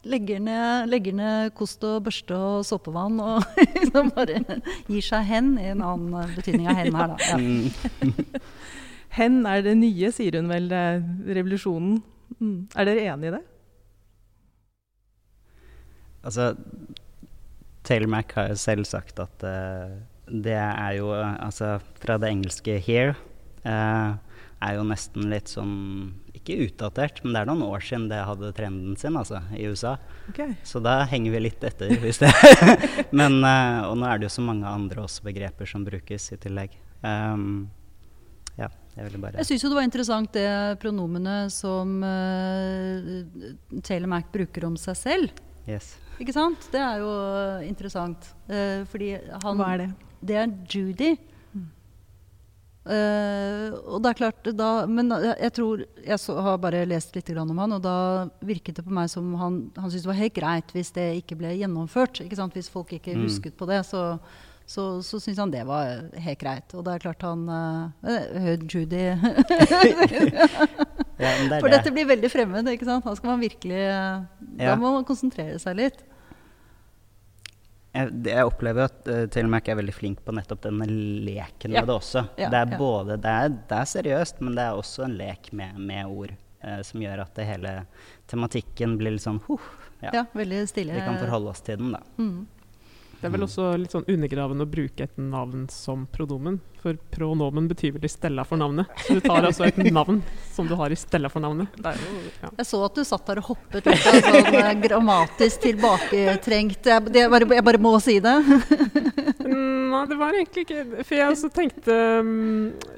legger 0.09 0.40
ned, 0.40 0.88
legger 0.88 1.16
ned, 1.18 1.53
kost 1.59 1.85
og 1.85 2.01
børste 2.07 2.37
og 2.38 2.64
såpevann 2.68 3.20
og 3.20 3.44
liksom 3.77 4.14
bare 4.16 4.40
gir 4.88 5.05
seg 5.05 5.29
hen 5.29 5.53
i 5.61 5.68
en 5.74 5.85
annen 5.85 6.35
betydning 6.38 6.70
av 6.70 6.81
hen 6.81 6.98
her, 7.03 7.12
da. 7.12 7.18
Ja. 7.29 8.42
hen 9.18 9.42
er 9.51 9.66
det 9.66 9.77
nye, 9.83 10.12
sier 10.14 10.40
hun 10.40 10.48
vel, 10.53 10.72
revolusjonen. 11.37 12.01
Mm. 12.38 12.59
Er 12.77 12.88
dere 12.88 13.07
enig 13.12 13.33
i 13.33 13.37
det? 13.37 13.44
Altså 16.29 16.53
Taylor 17.88 18.22
har 18.35 18.53
jo 18.53 18.61
selv 18.61 18.88
sagt 18.88 19.20
at 19.22 19.44
uh, 19.46 19.96
det 20.29 20.57
er 20.59 20.98
jo 20.98 21.09
Altså 21.16 21.79
fra 22.01 22.18
det 22.20 22.29
engelske 22.35 22.77
'here' 22.85 23.16
uh, 23.64 24.18
er 24.59 24.74
jo 24.74 24.85
nesten 24.85 25.31
litt 25.31 25.48
sånn 25.48 26.12
Ikke 26.37 26.59
utdatert, 26.66 27.22
men 27.24 27.33
det 27.33 27.40
er 27.40 27.48
noen 27.48 27.64
år 27.68 27.85
siden 27.85 28.09
det 28.11 28.20
hadde 28.27 28.53
trenden 28.57 28.96
sin 28.98 29.16
altså, 29.18 29.40
i 29.55 29.66
USA. 29.70 29.96
Okay. 30.31 30.55
Så 30.66 30.83
da 30.83 31.01
henger 31.09 31.35
vi 31.35 31.40
litt 31.46 31.64
etter, 31.64 31.94
hvis 32.03 32.20
det 32.22 32.33
Men 33.18 33.40
uh, 33.40 33.88
Og 33.88 33.98
nå 33.98 34.09
er 34.11 34.20
det 34.20 34.29
jo 34.29 34.37
så 34.37 34.44
mange 34.44 34.68
andre 34.68 35.07
også 35.07 35.24
begreper 35.27 35.66
som 35.66 35.87
brukes 35.87 36.33
i 36.35 36.40
tillegg. 36.44 36.77
Um, 37.03 37.70
ja, 38.59 38.68
jeg 38.96 39.20
bare 39.22 39.38
Jeg 39.38 39.46
syns 39.46 39.64
jo 39.64 39.70
det 39.70 39.79
var 39.79 39.87
interessant 39.87 40.33
det 40.35 40.48
pronomenet 40.83 41.53
som 41.55 42.01
Taylor 43.87 44.11
Mac 44.11 44.33
bruker 44.35 44.66
om 44.66 44.74
seg 44.77 44.98
selv. 44.98 45.44
Yes. 45.68 45.94
Ikke 46.18 46.35
sant? 46.35 46.68
Det 46.72 46.81
er 46.83 47.02
jo 47.02 47.11
interessant. 47.66 48.31
Uh, 48.48 48.85
fordi 48.90 49.14
han 49.18 49.59
Hva 49.61 49.74
er 49.74 49.85
det? 49.85 49.88
Det 50.18 50.38
er 50.40 50.54
Judy. 50.66 51.11
Uh, 52.88 53.74
og 53.85 54.00
det 54.00 54.09
er 54.09 54.16
klart 54.16 54.46
da, 54.57 54.87
Men 54.88 55.12
jeg 55.12 55.50
tror 55.52 55.83
Jeg 56.00 56.16
så, 56.22 56.38
har 56.40 56.54
bare 56.62 56.87
lest 56.88 57.12
litt 57.12 57.28
om 57.37 57.59
han, 57.61 57.74
og 57.76 57.83
da 57.85 57.96
virket 58.40 58.78
det 58.78 58.85
på 58.87 58.94
meg 58.96 59.11
som 59.12 59.26
han, 59.37 59.59
han 59.76 59.90
syntes 59.90 60.07
det 60.07 60.12
var 60.14 60.22
helt 60.22 60.38
greit 60.38 60.72
hvis 60.72 60.94
det 60.96 61.09
ikke 61.20 61.37
ble 61.37 61.52
gjennomført. 61.59 62.22
Ikke 62.24 62.38
sant? 62.38 62.57
Hvis 62.57 62.72
folk 62.72 62.94
ikke 62.96 63.18
mm. 63.18 63.26
husket 63.26 63.59
på 63.61 63.68
det, 63.68 63.83
så, 63.85 64.16
så, 64.68 64.83
så 65.02 65.16
syntes 65.16 65.38
han 65.40 65.52
det 65.52 65.62
var 65.64 66.11
helt 66.20 66.40
greit. 66.42 66.74
Og 66.76 66.85
det 66.85 66.92
er 66.94 67.04
klart 67.07 67.22
han 67.24 67.46
uh, 67.48 67.88
Judy 68.68 69.00
Ja, 71.18 71.31
det 71.48 71.59
For 71.59 71.66
det. 71.66 71.78
dette 71.78 71.92
blir 71.94 72.07
veldig 72.11 72.31
fremmed. 72.31 72.68
ikke 72.74 72.87
sant? 72.87 73.07
Da 73.09 73.16
skal 73.16 73.33
man 73.33 73.40
virkelig 73.42 73.81
Da 74.61 74.76
må 74.76 74.92
man 74.92 75.09
konsentrere 75.09 75.57
seg 75.62 75.81
litt. 75.81 76.04
Jeg, 77.96 78.11
jeg 78.28 78.44
opplever 78.46 78.85
at 78.87 79.09
uh, 79.09 79.24
til 79.33 79.48
og 79.48 79.52
med 79.52 79.62
ikke 79.62 79.72
er 79.72 79.81
veldig 79.81 79.94
flink 79.96 80.20
på 80.26 80.35
nettopp 80.37 80.66
denne 80.66 80.87
leken 80.90 81.72
ja. 81.72 81.81
med 81.81 81.88
det 81.88 81.96
også. 81.96 82.26
Ja, 82.37 82.50
det, 82.52 82.61
er 82.61 82.76
både, 82.78 83.16
det, 83.16 83.33
er, 83.33 83.57
det, 83.57 83.78
er 83.81 83.88
seriøst, 83.94 84.44
men 84.44 84.59
det 84.59 84.66
er 84.68 84.76
også 84.76 85.07
en 85.09 85.16
lek 85.18 85.50
med, 85.57 85.81
med 85.81 86.12
ord. 86.12 86.37
Uh, 86.59 86.81
som 86.83 87.00
gjør 87.02 87.22
at 87.22 87.37
det 87.38 87.46
hele 87.46 87.72
tematikken 88.26 88.96
blir 88.98 89.14
litt 89.14 89.22
sånn 89.22 89.38
uh, 89.46 89.66
ja. 90.02 90.24
veldig 90.35 90.64
stille. 90.68 90.94
Vi 90.96 91.04
kan 91.07 91.18
forholde 91.22 91.52
oss 91.54 91.62
til 91.64 91.78
den, 91.81 91.94
da. 91.94 92.02
Mm. 92.18 92.40
Det 93.18 93.26
er 93.26 93.33
vel 93.35 93.42
også 93.42 93.72
litt 93.74 93.90
sånn 93.90 94.04
undergravende 94.07 94.62
å 94.62 94.70
bruke 94.70 95.09
et 95.09 95.16
navn 95.18 95.64
som 95.74 96.04
pronomen. 96.14 96.61
For 96.78 96.94
pronomen 97.11 97.66
betyr 97.66 97.96
vel 97.96 98.04
i 98.07 98.11
stella 98.12 98.44
for 98.46 98.61
navnet. 98.61 98.92
Så 99.02 99.16
du 99.18 99.24
tar 99.24 99.42
altså 99.48 99.64
et 99.66 99.78
navn 99.90 100.20
som 100.54 100.68
du 100.70 100.76
har 100.78 100.92
i 100.94 100.98
stella 100.98 101.31
for 101.33 101.42
navnet. 101.42 101.74
Jo, 101.83 102.20
ja. 102.44 102.50
Jeg 102.61 102.68
så 102.68 102.83
at 102.87 102.94
du 102.94 103.02
satt 103.09 103.24
der 103.26 103.40
og 103.40 103.48
hoppet 103.50 103.88
litt 103.90 104.04
sånn 104.04 104.52
eh, 104.54 104.70
grammatisk 104.85 105.64
tilbaketrengt. 105.64 106.87
Jeg, 106.87 107.09
jeg, 107.18 107.33
bare, 107.33 107.48
jeg, 107.59 107.64
bare, 107.66 107.81
må 107.83 107.96
si 108.04 108.20
det. 108.22 108.37
Nei, 109.48 110.02
det 110.12 110.18
var 110.20 110.37
egentlig 110.37 110.62
ikke 110.66 110.85
For 111.00 111.16
jeg 111.16 111.33
også 111.33 111.48
tenkte 111.54 111.94
um, 112.20 112.31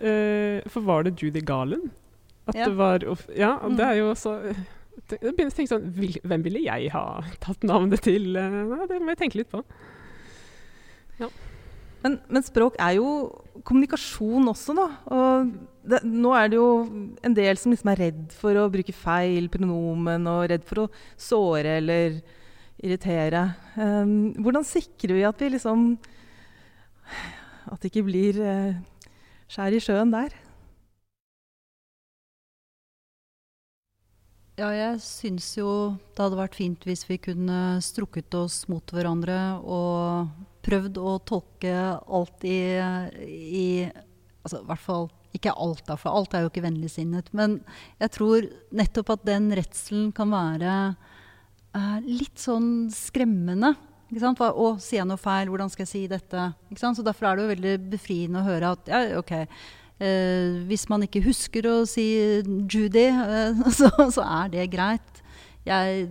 uh, 0.03 0.59
For 0.73 0.83
var 0.85 1.07
det 1.07 1.15
Judy 1.21 1.41
Garland? 1.47 1.87
At 2.51 2.59
ja. 2.59 2.67
det 2.67 2.77
var 2.77 3.07
Ja, 3.39 3.55
det 3.71 3.87
er 3.87 4.01
jo 4.01 4.11
også 4.11 4.35
jeg 5.11 5.33
begynner 5.35 5.51
å 5.51 5.57
tenke 5.57 5.71
sånn 5.73 5.87
Hvem 6.29 6.45
ville 6.45 6.61
jeg 6.67 6.91
ha 6.95 7.05
tatt 7.43 7.65
navnet 7.67 8.05
til? 8.05 8.35
Nei, 8.35 8.85
det 8.91 9.01
må 9.01 9.15
jeg 9.15 9.21
tenke 9.23 9.41
litt 9.41 9.51
på. 9.51 9.63
Ja. 11.21 11.29
Men, 12.01 12.17
men, 12.33 12.45
språk 12.45 12.79
er 12.81 12.97
jo 12.97 13.09
kommunikasjon 13.67 14.49
også, 14.51 14.75
da. 14.77 14.87
Og 15.13 15.51
det, 15.91 16.01
nå 16.09 16.33
er 16.37 16.49
det 16.49 16.57
jo 16.61 16.69
en 17.27 17.37
del 17.37 17.61
som 17.61 17.75
liksom 17.75 17.93
er 17.93 18.03
redd 18.07 18.37
for 18.37 18.57
å 18.57 18.69
bruke 18.73 18.95
feil 18.97 19.51
pronomen 19.53 20.29
og 20.31 20.47
redd 20.53 20.65
for 20.69 20.87
å 20.87 20.91
såre 21.21 21.77
eller 21.81 22.21
irritere. 22.81 23.51
Um, 23.77 24.33
hvordan 24.41 24.65
sikrer 24.65 25.19
vi 25.19 25.27
at 25.29 25.43
vi 25.43 25.53
liksom 25.53 25.93
At 27.71 27.83
det 27.83 27.91
ikke 27.91 28.07
blir 28.07 28.39
uh, 28.41 28.79
skjær 29.51 29.77
i 29.77 29.83
sjøen 29.83 30.15
der? 30.15 30.33
Ja, 34.61 34.71
jeg 34.77 35.01
syns 35.05 35.47
jo 35.57 35.71
det 36.13 36.21
hadde 36.21 36.37
vært 36.37 36.57
fint 36.59 36.83
hvis 36.85 37.07
vi 37.09 37.17
kunne 37.23 37.79
strukket 37.85 38.35
oss 38.37 38.63
mot 38.69 38.93
hverandre 38.93 39.37
og 39.65 40.33
prøvd 40.67 41.01
å 41.01 41.17
tolke 41.27 41.75
alt 42.05 42.45
i, 42.49 42.61
i 43.25 43.67
altså, 44.45 44.63
hvert 44.67 44.85
fall 44.85 45.09
ikke 45.37 45.53
alt, 45.55 45.85
da, 45.87 45.97
for 45.99 46.15
alt 46.15 46.35
er 46.35 46.45
jo 46.45 46.51
ikke 46.51 46.65
vennligsinnet. 46.65 47.31
Men 47.37 47.61
jeg 48.01 48.13
tror 48.17 48.49
nettopp 48.75 49.15
at 49.15 49.29
den 49.29 49.51
redselen 49.55 50.11
kan 50.15 50.33
være 50.33 50.73
uh, 51.77 51.99
litt 52.07 52.41
sånn 52.43 52.89
skremmende. 52.95 53.75
Ikke 54.11 54.25
sant? 54.25 54.43
Å, 54.43 54.73
sier 54.83 55.05
jeg 55.05 55.11
noe 55.11 55.21
feil? 55.21 55.53
Hvordan 55.53 55.71
skal 55.71 55.87
jeg 55.87 55.93
si 55.93 56.03
dette? 56.11 56.49
Ikke 56.71 56.83
sant? 56.83 56.99
Så 56.99 57.07
Derfor 57.07 57.29
er 57.29 57.39
det 57.39 57.45
jo 57.45 57.53
veldig 57.53 57.77
befriende 57.93 58.43
å 58.43 58.49
høre 58.49 58.75
at 58.75 58.91
ja, 58.91 59.05
ok, 59.21 59.37
uh, 60.03 60.59
hvis 60.71 60.89
man 60.91 61.07
ikke 61.07 61.23
husker 61.29 61.71
å 61.71 61.77
si 61.89 62.09
Judy, 62.43 63.07
uh, 63.15 63.63
så, 63.79 63.93
så, 64.11 64.27
er 64.27 64.55
det 64.57 64.71
greit 64.75 65.23
jeg, 65.67 66.09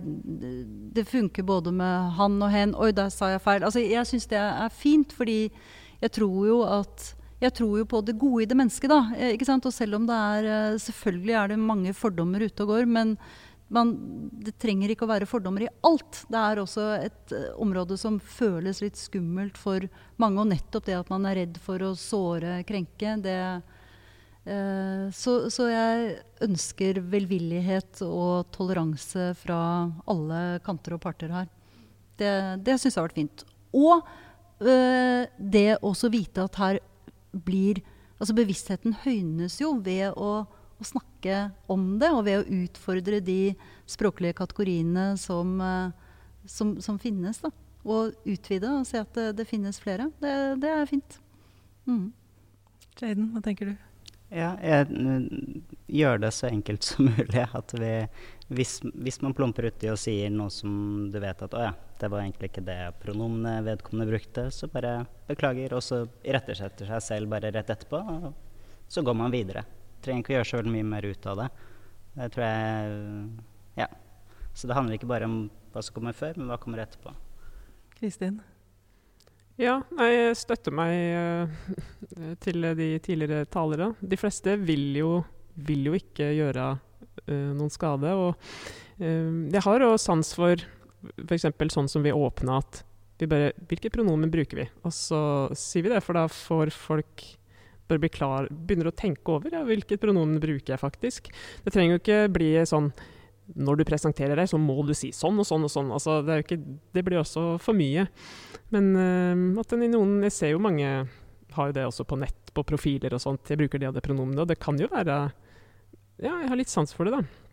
det 0.94 1.04
funker 1.10 1.46
både 1.46 1.72
med 1.74 2.12
han 2.16 2.38
og 2.42 2.52
hen. 2.52 2.74
Oi, 2.78 2.92
der 2.94 3.10
sa 3.10 3.32
jeg 3.32 3.42
feil. 3.42 3.64
Altså, 3.66 3.82
jeg 3.82 4.06
syns 4.06 4.28
det 4.30 4.38
er 4.38 4.74
fint, 4.74 5.12
fordi 5.16 5.40
jeg 6.00 6.12
tror 6.16 6.46
jo 6.46 6.60
at 6.68 7.14
jeg 7.40 7.54
tror 7.56 7.78
jo 7.80 7.86
på 7.88 8.02
det 8.04 8.18
gode 8.20 8.44
i 8.44 8.48
det 8.48 8.56
mennesket. 8.56 8.90
da, 8.92 9.00
eh, 9.16 9.34
ikke 9.34 9.48
sant? 9.48 9.66
Og 9.66 9.72
selv 9.72 9.96
om 9.96 10.06
det 10.06 10.14
er 10.14 10.44
eh, 10.44 10.78
Selvfølgelig 10.78 11.34
er 11.34 11.48
det 11.48 11.58
mange 11.58 11.94
fordommer 11.96 12.44
ute 12.44 12.62
og 12.62 12.68
går, 12.74 12.84
men 12.86 13.16
man, 13.70 13.94
det 14.44 14.58
trenger 14.58 14.90
ikke 14.90 15.06
å 15.06 15.12
være 15.14 15.28
fordommer 15.30 15.64
i 15.64 15.72
alt. 15.86 16.24
Det 16.28 16.36
er 16.36 16.58
også 16.58 16.86
et 16.98 17.32
uh, 17.32 17.54
område 17.62 17.94
som 17.96 18.16
føles 18.18 18.80
litt 18.82 18.98
skummelt 18.98 19.56
for 19.56 19.86
mange. 20.18 20.42
Og 20.42 20.50
nettopp 20.50 20.88
det 20.88 20.96
at 20.98 21.12
man 21.12 21.24
er 21.30 21.38
redd 21.38 21.60
for 21.62 21.78
å 21.86 21.92
såre, 21.94 22.64
krenke, 22.66 23.14
det, 23.22 23.36
Eh, 23.38 23.60
så, 25.14 25.34
så, 25.52 25.68
jeg 25.70 26.14
ønsker 26.42 26.98
velvillighet 27.12 28.00
og 28.06 28.48
toleranse 28.54 29.30
fra 29.38 29.60
alle 30.10 30.40
kanter 30.66 30.96
og 30.96 31.02
parter 31.04 31.30
her. 31.34 31.48
Det, 32.18 32.32
det 32.66 32.78
syns 32.80 32.96
jeg 32.96 32.98
har 32.98 33.08
vært 33.08 33.20
fint. 33.20 33.44
Og 33.76 34.00
uh, 34.64 35.22
det 35.38 35.68
også 35.78 36.10
vite 36.12 36.46
at 36.48 36.60
her 36.60 36.80
blir 37.30 37.84
Altså 38.20 38.34
bevisstheten 38.36 38.92
høynes 39.00 39.54
jo 39.62 39.70
ved 39.80 40.10
å 40.12 40.42
å 40.80 40.86
snakke 40.86 41.50
om 41.70 41.98
det, 42.00 42.08
og 42.10 42.24
ved 42.26 42.40
å 42.40 42.60
utfordre 42.62 43.20
de 43.24 43.52
språklige 43.90 44.38
kategoriene 44.40 45.12
som, 45.20 45.58
eh, 45.60 45.92
som, 46.48 46.78
som 46.80 46.98
finnes. 47.00 47.42
Da. 47.44 47.52
Og 47.84 48.16
utvide 48.28 48.72
og 48.72 48.88
se 48.88 49.02
at 49.02 49.12
det, 49.16 49.30
det 49.40 49.48
finnes 49.48 49.80
flere. 49.82 50.10
Det, 50.22 50.34
det 50.62 50.72
er 50.72 50.88
fint. 50.88 51.20
Mm. 51.88 52.10
Jaden, 53.00 53.30
hva 53.34 53.44
tenker 53.44 53.70
du? 53.70 53.89
Ja, 54.30 54.52
jeg 54.62 54.86
mm, 54.94 55.62
gjør 55.90 56.20
det 56.22 56.30
så 56.36 56.46
enkelt 56.50 56.86
som 56.86 57.08
mulig. 57.10 57.42
At 57.42 57.74
vi, 57.74 57.92
hvis, 58.54 58.76
hvis 58.94 59.20
man 59.24 59.34
plumper 59.36 59.66
uti 59.70 59.90
og 59.90 59.98
sier 59.98 60.30
noe 60.30 60.52
som 60.54 61.08
du 61.10 61.18
vet 61.22 61.42
at 61.46 61.56
å 61.56 61.64
ja, 61.64 61.72
det 62.00 62.10
var 62.12 62.22
egentlig 62.22 62.52
ikke 62.52 62.64
det 62.68 62.78
pronomenet 63.02 63.66
vedkommende 63.66 64.10
brukte, 64.12 64.46
så 64.54 64.70
bare 64.70 65.00
beklager, 65.28 65.74
og 65.76 65.82
så 65.84 66.04
irettesetter 66.22 66.88
seg 66.88 67.02
selv 67.04 67.34
bare 67.34 67.50
rett 67.52 67.74
etterpå, 67.74 68.00
og 68.00 68.86
så 68.90 69.04
går 69.06 69.18
man 69.18 69.34
videre. 69.34 69.66
Trenger 70.00 70.22
ikke 70.22 70.32
å 70.32 70.38
gjøre 70.38 70.50
så 70.52 70.60
veldig 70.60 70.76
mye 70.78 70.90
mer 70.94 71.10
ut 71.10 71.26
av 71.30 71.42
det. 71.42 71.50
Det 72.14 72.30
tror 72.34 72.46
jeg 72.46 73.82
Ja. 73.82 73.90
Så 74.54 74.66
det 74.66 74.74
handler 74.74 74.96
ikke 74.96 75.10
bare 75.10 75.28
om 75.28 75.36
hva 75.72 75.82
som 75.82 75.94
kommer 75.94 76.16
før, 76.16 76.38
men 76.38 76.50
hva 76.50 76.58
kommer 76.58 76.82
etterpå. 76.82 77.12
Kristin? 78.00 78.40
Ja, 79.60 79.74
jeg 80.00 80.36
støtter 80.40 80.72
meg 80.72 80.94
uh, 81.12 81.72
til 82.44 82.64
de 82.78 82.94
tidligere 83.04 83.44
talere. 83.52 83.90
De 84.00 84.16
fleste 84.16 84.54
vil 84.56 84.94
jo, 84.96 85.10
vil 85.68 85.90
jo 85.90 85.96
ikke 85.98 86.30
gjøre 86.32 86.68
uh, 86.78 87.50
noen 87.58 87.72
skade. 87.72 88.14
Og 88.16 88.32
uh, 88.32 89.32
jeg 89.52 89.64
har 89.66 89.84
òg 89.84 89.98
sans 90.00 90.32
for 90.36 90.64
f.eks. 91.26 91.50
sånn 91.74 91.90
som 91.92 92.04
vi 92.04 92.12
åpna 92.12 92.60
at 92.60 92.86
vi 93.20 93.28
bare 93.28 93.50
Hvilke 93.68 93.90
pronomen 93.92 94.30
bruker 94.32 94.62
vi? 94.62 94.64
Og 94.80 94.94
så 94.96 95.20
sier 95.52 95.84
vi 95.84 95.92
det, 95.92 96.00
for 96.00 96.16
da 96.16 96.24
får 96.32 96.70
folk 96.72 97.26
bare 97.90 98.00
bli 98.00 98.08
klar, 98.12 98.46
begynner 98.48 98.88
å 98.88 98.96
tenke 98.96 99.34
over 99.34 99.52
ja, 99.52 99.60
hvilket 99.66 100.00
pronomen 100.00 100.40
bruker 100.40 100.72
jeg 100.72 100.80
faktisk. 100.80 101.28
Det 101.66 101.74
trenger 101.74 101.98
jo 101.98 102.00
ikke 102.00 102.20
bli 102.32 102.52
sånn 102.70 102.88
når 103.58 103.80
du 103.80 103.86
presenterer 103.88 104.38
deg, 104.38 104.48
så 104.50 104.58
må 104.60 104.76
du 104.86 104.92
si 104.96 105.10
sånn 105.16 105.40
og 105.40 105.46
sånn 105.48 105.66
og 105.66 105.72
sånn. 105.72 105.90
Altså, 105.94 106.20
det, 106.26 106.42
ikke, 106.44 106.60
det, 106.94 107.04
blir 107.06 107.20
også 107.20 107.54
for 107.62 107.76
mye. 107.76 108.06
Men 108.74 108.90
uh, 108.94 109.60
at 109.62 109.72
den 109.72 109.88
i 109.88 109.90
noen 109.90 110.20
Jeg 110.28 110.34
ser 110.36 110.52
jo 110.52 110.62
mange 110.62 110.86
har 111.50 111.70
jo 111.70 111.74
det 111.74 111.86
også 111.88 112.06
på 112.06 112.18
nett, 112.20 112.52
på 112.54 112.64
profiler 112.66 113.14
og 113.16 113.22
sånt. 113.22 113.50
Jeg 113.50 113.58
bruker 113.58 113.82
det 113.82 113.90
og 113.90 113.96
det 113.96 114.04
pronomenet, 114.06 114.44
og 114.44 114.50
det 114.50 114.60
kan 114.62 114.78
jo 114.78 114.90
være 114.90 115.20
Ja, 116.20 116.34
jeg 116.36 116.50
har 116.50 116.58
litt 116.60 116.72
sans 116.72 116.92
for 116.94 117.08
det, 117.08 117.18
da. 117.18 117.50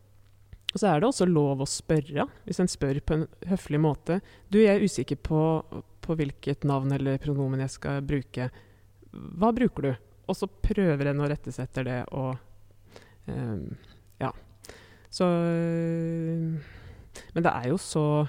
Og 0.74 0.82
så 0.82 0.90
er 0.90 1.00
det 1.00 1.08
også 1.08 1.26
lov 1.26 1.64
å 1.64 1.70
spørre, 1.70 2.28
hvis 2.46 2.60
en 2.62 2.70
spør 2.70 3.00
på 3.02 3.16
en 3.16 3.28
høflig 3.50 3.80
måte. 3.82 4.20
Du, 4.52 4.60
jeg 4.60 4.76
er 4.76 4.84
usikker 4.84 5.18
på, 5.24 5.40
på 6.04 6.18
hvilket 6.20 6.68
navn 6.68 6.92
eller 6.94 7.22
pronomen 7.24 7.64
jeg 7.64 7.74
skal 7.78 8.04
bruke. 8.06 8.50
Hva 9.40 9.54
bruker 9.56 9.88
du? 9.88 9.92
Og 10.28 10.36
så 10.36 10.50
prøver 10.52 11.10
en 11.10 11.24
å 11.24 11.30
rette 11.32 11.54
seg 11.56 11.70
etter 11.70 11.88
det 11.88 12.02
og 12.12 12.36
um. 13.32 13.70
Så 15.14 15.28
Men 17.34 17.44
det 17.46 17.54
er 17.54 17.70
jo 17.72 17.78
så 17.82 18.28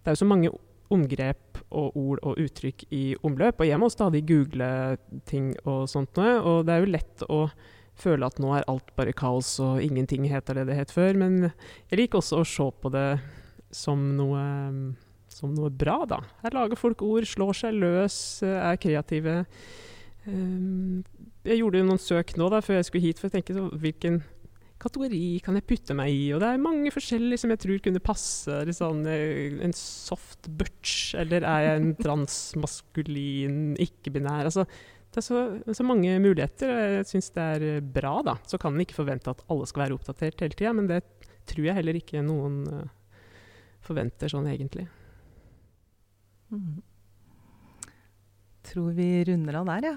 Det 0.00 0.10
er 0.10 0.16
jo 0.16 0.22
så 0.22 0.28
mange 0.28 0.52
omgrep 0.90 1.60
og 1.70 1.96
ord 1.96 2.22
og 2.26 2.38
uttrykk 2.42 2.82
i 2.90 3.14
omløp, 3.22 3.60
og 3.62 3.68
jeg 3.68 3.78
må 3.78 3.88
stadig 3.92 4.24
google 4.26 4.96
ting 5.28 5.52
og 5.62 5.84
sånt 5.86 6.16
noe, 6.18 6.32
og 6.40 6.64
det 6.66 6.74
er 6.74 6.82
jo 6.82 6.88
lett 6.90 7.22
å 7.30 7.38
føle 8.00 8.26
at 8.26 8.40
nå 8.42 8.50
er 8.56 8.66
alt 8.70 8.90
bare 8.98 9.14
kaos 9.14 9.52
og 9.62 9.78
ingenting 9.84 10.26
heter 10.30 10.58
det 10.58 10.66
det 10.70 10.78
het 10.80 10.94
før, 10.94 11.14
men 11.20 11.36
jeg 11.92 12.00
liker 12.00 12.18
også 12.18 12.40
å 12.40 12.48
se 12.48 12.66
på 12.82 12.90
det 12.90 13.06
som 13.70 14.02
noe, 14.18 14.42
som 15.30 15.54
noe 15.54 15.70
bra, 15.70 16.00
da. 16.10 16.20
Her 16.42 16.58
lager 16.58 16.80
folk 16.80 17.04
ord, 17.06 17.28
slår 17.28 17.54
seg 17.60 17.78
løs, 17.78 18.18
er 18.42 18.80
kreative. 18.82 19.44
Um, 20.26 21.04
jeg 21.46 21.62
gjorde 21.62 21.84
noen 21.86 22.02
søk 22.02 22.34
nå 22.40 22.50
da, 22.52 22.60
før 22.64 22.80
jeg 22.80 22.90
skulle 22.90 23.06
hit, 23.06 23.22
for 23.22 23.32
tenke 23.32 23.54
så, 23.56 23.68
hvilken 23.78 24.20
kategori 24.80 25.24
kan 25.44 25.58
jeg 25.58 25.66
putte 25.68 25.96
meg 25.96 26.12
i? 26.12 26.30
Og 26.34 26.40
det 26.42 26.48
er 26.50 26.62
mange 26.62 26.92
forskjellige 26.94 27.42
som 27.42 27.52
jeg 27.52 27.62
tror 27.64 27.82
kunne 27.84 28.02
passe. 28.04 28.56
Sånn, 28.76 29.02
en 29.06 29.76
soft 29.76 30.48
butch, 30.60 31.12
eller 31.20 31.44
er 31.44 31.66
jeg 31.66 31.82
en 31.82 31.92
transmaskulin 32.04 33.60
ikke-binær? 33.80 34.48
Altså, 34.48 34.66
det 35.10 35.20
er 35.20 35.26
så, 35.26 35.42
så, 35.74 35.86
mange 35.86 36.14
muligheter. 36.22 36.70
og 36.70 36.96
Jeg 37.00 37.08
syns 37.10 37.32
det 37.36 37.46
er 37.56 37.82
bra, 37.82 38.14
da. 38.26 38.36
Så 38.46 38.60
kan 38.62 38.76
en 38.76 38.84
ikke 38.84 39.00
forvente 39.00 39.32
at 39.32 39.42
alle 39.50 39.66
skal 39.68 39.86
være 39.86 39.98
oppdatert 39.98 40.44
hele 40.44 40.56
tida, 40.56 40.72
men 40.76 40.88
det 40.90 41.02
tror 41.50 41.66
jeg 41.66 41.78
heller 41.80 41.98
ikke 41.98 42.22
noen 42.22 42.62
uh, 42.70 42.86
forventer 43.84 44.30
sånn 44.30 44.46
egentlig. 44.52 44.86
Mm. 46.54 46.80
Tror 48.70 48.92
vi 48.94 49.12
runder 49.26 49.60
av 49.60 49.70
der, 49.74 49.92
ja. 49.92 49.96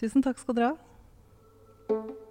Tusen 0.00 0.24
takk 0.24 0.40
skal 0.40 0.56
dere 0.56 0.74
ha. 0.74 2.28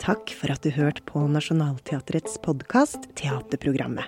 Takk 0.00 0.30
for 0.32 0.48
at 0.48 0.64
du 0.64 0.70
hørte 0.72 1.02
på 1.04 1.20
Nationaltheatrets 1.28 2.38
podkast 2.40 3.04
Teaterprogrammet. 3.20 4.06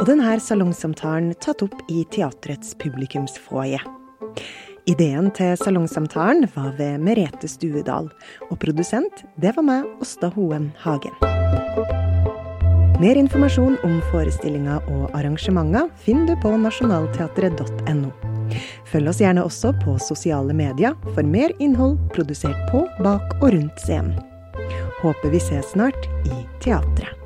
Og 0.00 0.08
denne 0.08 0.32
salongsamtalen 0.42 1.36
tatt 1.38 1.62
opp 1.62 1.76
i 1.92 2.02
teatrets 2.10 2.72
publikumsfoajé. 2.80 3.78
Ideen 4.90 5.28
til 5.36 5.52
salongsamtalen 5.60 6.48
var 6.56 6.72
ved 6.80 7.04
Merete 7.04 7.46
Stuedal, 7.46 8.08
og 8.48 8.58
produsent 8.58 9.22
det 9.38 9.52
var 9.54 9.66
meg, 9.68 9.86
Åsta 10.02 10.32
Hoem 10.34 10.72
Hagen. 10.82 11.14
Mer 13.00 13.20
informasjon 13.20 13.78
om 13.86 14.00
forestillinger 14.10 14.82
og 14.90 15.14
arrangementer 15.16 15.92
finner 16.02 16.34
du 16.34 16.42
på 16.42 16.56
nasjonalteatret.no. 16.64 18.10
Følg 18.90 19.12
oss 19.12 19.22
gjerne 19.22 19.46
også 19.46 19.70
på 19.84 19.94
sosiale 20.02 20.56
medier 20.56 20.98
for 21.14 21.22
mer 21.22 21.54
innhold 21.62 22.00
produsert 22.16 22.58
på, 22.72 22.82
bak 23.06 23.38
og 23.38 23.54
rundt 23.54 23.86
scenen. 23.86 24.18
Håper 25.02 25.28
vi 25.28 25.40
ses 25.40 25.70
snart 25.70 26.06
i 26.26 26.64
teatret. 26.64 27.19